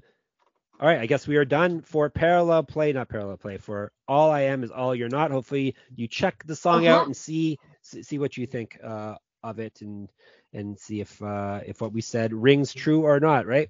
All 0.80 0.88
right. 0.88 0.99
I 0.99 1.06
guess 1.06 1.25
we 1.25 1.38
are 1.38 1.45
done 1.45 1.82
for 1.82 2.10
parallel 2.10 2.63
play, 2.63 2.91
not 2.93 3.08
parallel 3.10 3.38
play. 3.38 3.58
For 3.58 3.91
all 4.08 4.30
I 4.30 4.41
am 4.41 4.63
is 4.63 4.69
all 4.71 4.93
you're 4.93 5.10
not. 5.10 5.32
Hopefully 5.32 5.75
you 5.95 6.08
check 6.08 6.43
the 6.45 6.56
song 6.56 6.86
Uh-huh. 6.86 6.97
out 6.99 7.06
and 7.08 7.15
see 7.15 7.58
see 7.82 8.04
see 8.04 8.19
what 8.19 8.36
you 8.38 8.45
think 8.45 8.78
uh, 8.84 9.15
of 9.41 9.60
it 9.60 9.80
and 9.82 10.10
and 10.54 10.78
see 10.78 10.99
if 11.01 11.19
uh, 11.23 11.62
if 11.65 11.82
what 11.82 11.93
we 11.93 12.01
said 12.01 12.34
rings 12.34 12.73
true 12.73 13.04
or 13.06 13.19
not. 13.19 13.47
Right. 13.47 13.69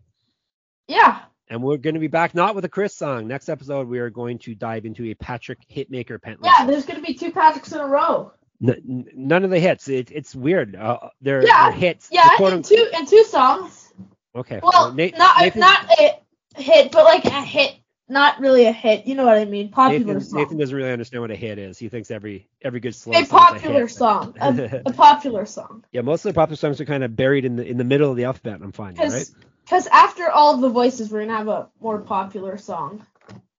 Yeah. 0.88 1.22
And 1.48 1.62
we're 1.62 1.78
going 1.78 1.94
to 1.94 2.00
be 2.00 2.08
back 2.08 2.34
not 2.34 2.56
with 2.56 2.66
a 2.66 2.70
Chris 2.70 2.96
song. 2.96 3.28
Next 3.28 3.50
episode 3.50 3.88
we 3.88 4.00
are 4.00 4.10
going 4.10 4.40
to 4.40 4.56
dive 4.56 4.86
into 4.86 5.06
a 5.06 5.14
Patrick 5.14 5.60
Hitmaker 5.70 6.20
Pentland. 6.22 6.52
Yeah. 6.58 6.66
There's 6.66 6.86
gonna 6.86 7.02
be 7.02 7.14
two 7.14 7.32
Patricks 7.32 7.72
in 7.74 7.80
a 7.80 7.86
row. 7.86 8.32
N- 8.66 9.06
none 9.14 9.44
of 9.44 9.50
the 9.52 9.60
hits. 9.60 9.88
It, 9.88 10.12
it's 10.12 10.34
weird. 10.34 10.76
Uh, 10.76 11.10
they're, 11.22 11.46
Yeah, 11.46 11.70
they're 11.70 11.80
hits. 11.80 12.10
Yeah, 12.12 12.24
The 12.30 12.36
quote 12.38 12.54
in 12.54 12.64
two 12.64 12.90
in 12.98 13.06
two 13.06 13.24
songs. 13.26 13.94
Okay. 14.36 14.60
Well, 14.62 14.94
not 14.94 14.96
Nathan- 14.96 15.60
not 15.60 15.90
a 16.00 16.20
hit, 16.56 16.92
but 16.92 17.04
like 17.06 17.26
a 17.26 17.42
hit. 17.42 17.76
Not 18.08 18.40
really 18.40 18.66
a 18.66 18.72
hit. 18.72 19.08
You 19.08 19.16
know 19.16 19.26
what 19.26 19.38
I 19.38 19.46
mean? 19.46 19.70
Popular 19.70 20.06
Nathan, 20.06 20.22
song. 20.22 20.40
Nathan 20.40 20.58
doesn't 20.58 20.76
really 20.76 20.92
understand 20.92 21.22
what 21.22 21.32
a 21.32 21.36
hit 21.36 21.58
is. 21.58 21.80
He 21.80 21.90
thinks 21.90 22.12
every 22.12 22.48
every 22.62 22.80
good 22.80 22.94
slow 22.94 23.20
a 23.20 23.26
popular 23.26 23.82
hit. 23.82 23.92
song. 23.96 24.36
A, 24.40 24.82
a 24.86 24.94
popular 24.94 25.46
song. 25.46 25.84
Yeah, 25.92 26.02
most 26.02 26.24
of 26.24 26.30
the 26.34 26.38
popular 26.38 26.56
songs 26.56 26.80
are 26.80 26.86
kind 26.86 27.04
of 27.04 27.16
buried 27.16 27.46
in 27.46 27.56
the 27.56 27.66
in 27.66 27.78
the 27.78 27.84
middle 27.84 28.12
of 28.12 28.18
the 28.18 28.26
alphabet. 28.26 28.62
I'm 28.62 28.72
finding, 28.72 29.10
right? 29.10 29.30
Because 29.65 29.88
after 29.88 30.30
all 30.30 30.58
the 30.58 30.69
voices, 30.69 31.10
we're 31.12 31.21
gonna 31.25 31.38
have 31.38 31.47
a 31.47 31.69
more 31.82 31.99
popular 31.99 32.58
song. 32.58 33.06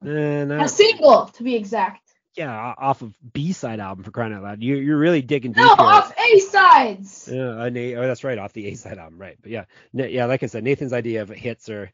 And 0.02 0.52
A 0.52 0.68
single, 0.68 1.26
to 1.34 1.42
be 1.42 1.56
exact. 1.56 2.00
yeah, 2.36 2.74
off 2.78 3.02
of 3.02 3.12
B 3.32 3.52
side 3.52 3.80
album 3.80 4.04
for 4.04 4.12
crying 4.12 4.32
out 4.32 4.42
loud. 4.44 4.62
You 4.62 4.76
you're 4.76 4.98
really 4.98 5.20
digging 5.22 5.52
deep 5.52 5.62
No, 5.62 5.74
here. 5.74 5.84
off 5.84 6.12
A 6.16 6.38
sides. 6.40 7.28
Yeah, 7.32 7.60
an 7.64 7.76
A- 7.76 7.96
oh, 7.96 8.06
that's 8.06 8.22
right, 8.24 8.38
off 8.38 8.52
the 8.52 8.68
A 8.68 8.74
side 8.74 8.98
album, 8.98 9.18
right? 9.18 9.36
But 9.42 9.50
yeah, 9.50 9.64
yeah, 9.92 10.26
like 10.26 10.42
I 10.42 10.46
said, 10.46 10.62
Nathan's 10.64 10.92
idea 10.92 11.22
of 11.22 11.28
hits 11.28 11.68
are 11.68 11.90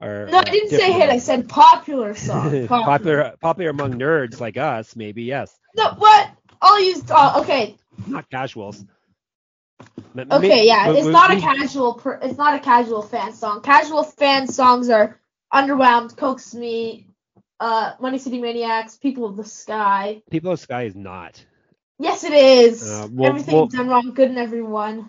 are 0.00 0.26
No, 0.26 0.38
uh, 0.38 0.44
I 0.44 0.50
didn't 0.50 0.70
say 0.70 0.90
hit. 0.92 1.08
I 1.10 1.18
said 1.18 1.48
popular 1.48 2.14
song. 2.16 2.66
popular 2.66 3.34
popular 3.40 3.70
among 3.70 3.92
nerds 3.92 4.40
like 4.40 4.56
us, 4.56 4.96
maybe 4.96 5.22
yes, 5.22 5.56
No, 5.76 5.90
what? 5.98 6.30
I'll 6.60 6.82
use. 6.82 7.02
Uh, 7.08 7.40
okay, 7.42 7.76
not 8.08 8.28
casuals. 8.28 8.84
Okay, 10.16 10.66
yeah. 10.66 10.92
It's 10.92 11.06
not 11.06 11.30
a 11.30 11.40
casual. 11.40 12.00
It's 12.22 12.38
not 12.38 12.54
a 12.54 12.58
casual 12.60 13.02
fan 13.02 13.32
song. 13.32 13.62
Casual 13.62 14.02
fan 14.04 14.46
songs 14.48 14.88
are 14.90 15.18
Underwhelmed, 15.52 16.16
Coax 16.16 16.54
Me, 16.54 17.06
uh, 17.60 17.92
Money 18.00 18.18
City 18.18 18.40
Maniacs, 18.40 18.96
People 18.96 19.24
of 19.26 19.36
the 19.36 19.44
Sky. 19.44 20.22
People 20.30 20.52
of 20.52 20.58
the 20.58 20.62
Sky 20.62 20.82
is 20.84 20.94
not. 20.94 21.44
Yes, 21.98 22.24
it 22.24 22.32
is. 22.32 22.82
Uh, 22.82 23.08
well- 23.12 23.28
Everything's 23.30 23.54
well- 23.54 23.66
done 23.68 23.88
wrong, 23.88 24.12
good 24.14 24.30
in 24.30 24.38
everyone. 24.38 25.08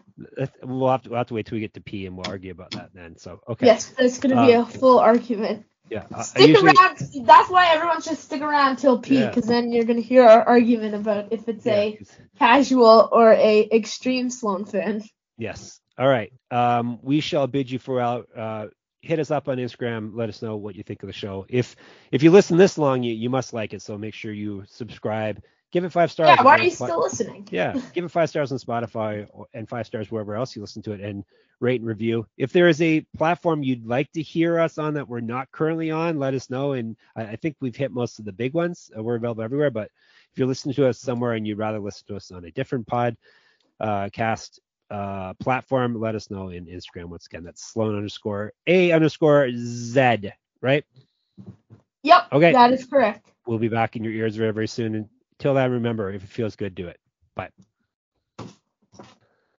We'll 0.61 0.89
have 0.91 1.01
to 1.03 1.09
we'll 1.09 1.17
have 1.17 1.27
to 1.27 1.33
wait 1.33 1.47
till 1.47 1.55
we 1.55 1.61
get 1.61 1.73
to 1.73 1.81
P 1.81 2.05
and 2.05 2.15
we'll 2.15 2.27
argue 2.29 2.51
about 2.51 2.71
that 2.71 2.91
then. 2.93 3.17
So 3.17 3.39
okay. 3.49 3.65
Yes, 3.65 3.87
there's 3.97 4.19
gonna 4.19 4.45
be 4.45 4.53
Uh, 4.53 4.61
a 4.61 4.65
full 4.65 4.99
argument. 4.99 5.65
Yeah. 5.89 6.05
I- 6.11 6.19
I 6.19 6.21
Stick 6.23 6.47
usually, 6.49 6.73
around. 6.79 6.97
That's 7.25 7.49
why 7.49 7.67
everyone 7.73 8.01
should 8.01 8.17
stick 8.17 8.41
around 8.41 8.71
until 8.71 8.99
P, 8.99 9.19
Yeah. 9.19 9.27
because 9.27 9.45
then 9.45 9.71
you're 9.71 9.83
gonna 9.83 10.01
hear 10.01 10.23
our 10.23 10.43
argument 10.43 10.95
about 10.95 11.31
if 11.31 11.47
it's 11.47 11.65
yeah, 11.65 11.73
a 11.75 11.99
casual 12.39 13.09
or 13.11 13.33
a 13.33 13.67
extreme 13.71 14.29
Sloan 14.29 14.65
fan. 14.65 15.03
Yes. 15.37 15.79
All 15.97 16.07
right. 16.07 16.31
Um, 16.51 16.99
we 17.01 17.19
shall 17.19 17.47
bid 17.47 17.69
you 17.69 17.79
farewell. 17.79 18.23
Uh, 18.35 18.67
hit 19.01 19.19
us 19.19 19.29
up 19.31 19.49
on 19.49 19.57
Instagram. 19.57 20.11
Let 20.15 20.29
us 20.29 20.41
know 20.41 20.55
what 20.55 20.75
you 20.75 20.83
think 20.83 21.03
of 21.03 21.07
the 21.07 21.13
show. 21.13 21.45
If 21.49 21.75
if 22.11 22.23
you 22.23 22.31
listen 22.31 22.57
this 22.57 22.77
long, 22.77 23.03
you 23.03 23.13
you 23.13 23.29
must 23.29 23.53
like 23.53 23.73
it. 23.73 23.81
So 23.81 23.97
make 23.97 24.13
sure 24.13 24.31
you 24.31 24.63
subscribe, 24.67 25.43
give 25.73 25.83
it 25.83 25.91
five 25.91 26.11
stars. 26.11 26.29
Yeah, 26.29 26.43
why 26.43 26.57
are 26.57 26.63
you 26.63 26.69
still 26.69 27.01
listening? 27.01 27.47
Yeah, 27.51 27.75
give 27.93 28.05
it 28.05 28.09
five 28.09 28.29
stars 28.29 28.51
on 28.51 28.59
Spotify 28.59 29.27
and 29.53 29.67
five 29.67 29.85
stars 29.85 30.09
wherever 30.09 30.35
else 30.35 30.55
you 30.55 30.61
listen 30.61 30.81
to 30.83 30.93
it, 30.93 31.01
and 31.01 31.25
rate 31.59 31.81
and 31.81 31.87
review. 31.87 32.25
If 32.37 32.53
there 32.53 32.67
is 32.69 32.81
a 32.81 33.01
platform 33.17 33.63
you'd 33.63 33.85
like 33.85 34.11
to 34.13 34.21
hear 34.21 34.59
us 34.59 34.77
on 34.77 34.93
that 34.93 35.07
we're 35.07 35.19
not 35.19 35.51
currently 35.51 35.91
on, 35.91 36.19
let 36.19 36.33
us 36.33 36.49
know. 36.49 36.73
And 36.73 36.95
I, 37.15 37.23
I 37.23 37.35
think 37.35 37.57
we've 37.59 37.75
hit 37.75 37.91
most 37.91 38.19
of 38.19 38.25
the 38.25 38.31
big 38.31 38.53
ones. 38.53 38.91
Uh, 38.97 39.03
we're 39.03 39.15
available 39.15 39.43
everywhere, 39.43 39.71
but 39.71 39.89
if 40.31 40.37
you're 40.37 40.47
listening 40.47 40.75
to 40.75 40.87
us 40.87 40.99
somewhere 40.99 41.33
and 41.33 41.47
you'd 41.47 41.57
rather 41.57 41.79
listen 41.79 42.05
to 42.07 42.15
us 42.15 42.31
on 42.31 42.45
a 42.45 42.51
different 42.51 42.87
pod 42.87 43.17
uh, 43.79 44.09
cast 44.11 44.59
uh, 44.91 45.33
platform, 45.35 45.99
let 45.99 46.15
us 46.15 46.29
know 46.29 46.49
in 46.49 46.65
Instagram. 46.65 47.05
Once 47.05 47.25
again, 47.25 47.43
that's 47.43 47.63
Sloan 47.63 47.95
underscore 47.95 48.53
A 48.67 48.91
underscore 48.91 49.49
Z, 49.55 50.31
right? 50.61 50.85
Yep. 52.03 52.27
Okay. 52.31 52.51
That 52.51 52.71
is 52.71 52.85
correct. 52.85 53.31
We'll 53.47 53.59
be 53.59 53.69
back 53.69 53.95
in 53.95 54.03
your 54.03 54.13
ears 54.13 54.35
very, 54.35 54.51
very 54.51 54.67
soon. 54.67 55.09
Until 55.39 55.53
then, 55.53 55.71
remember, 55.71 56.11
if 56.11 56.23
it 56.23 56.29
feels 56.29 56.55
good, 56.55 56.75
do 56.75 56.87
it. 56.87 56.99
Bye. 57.35 57.49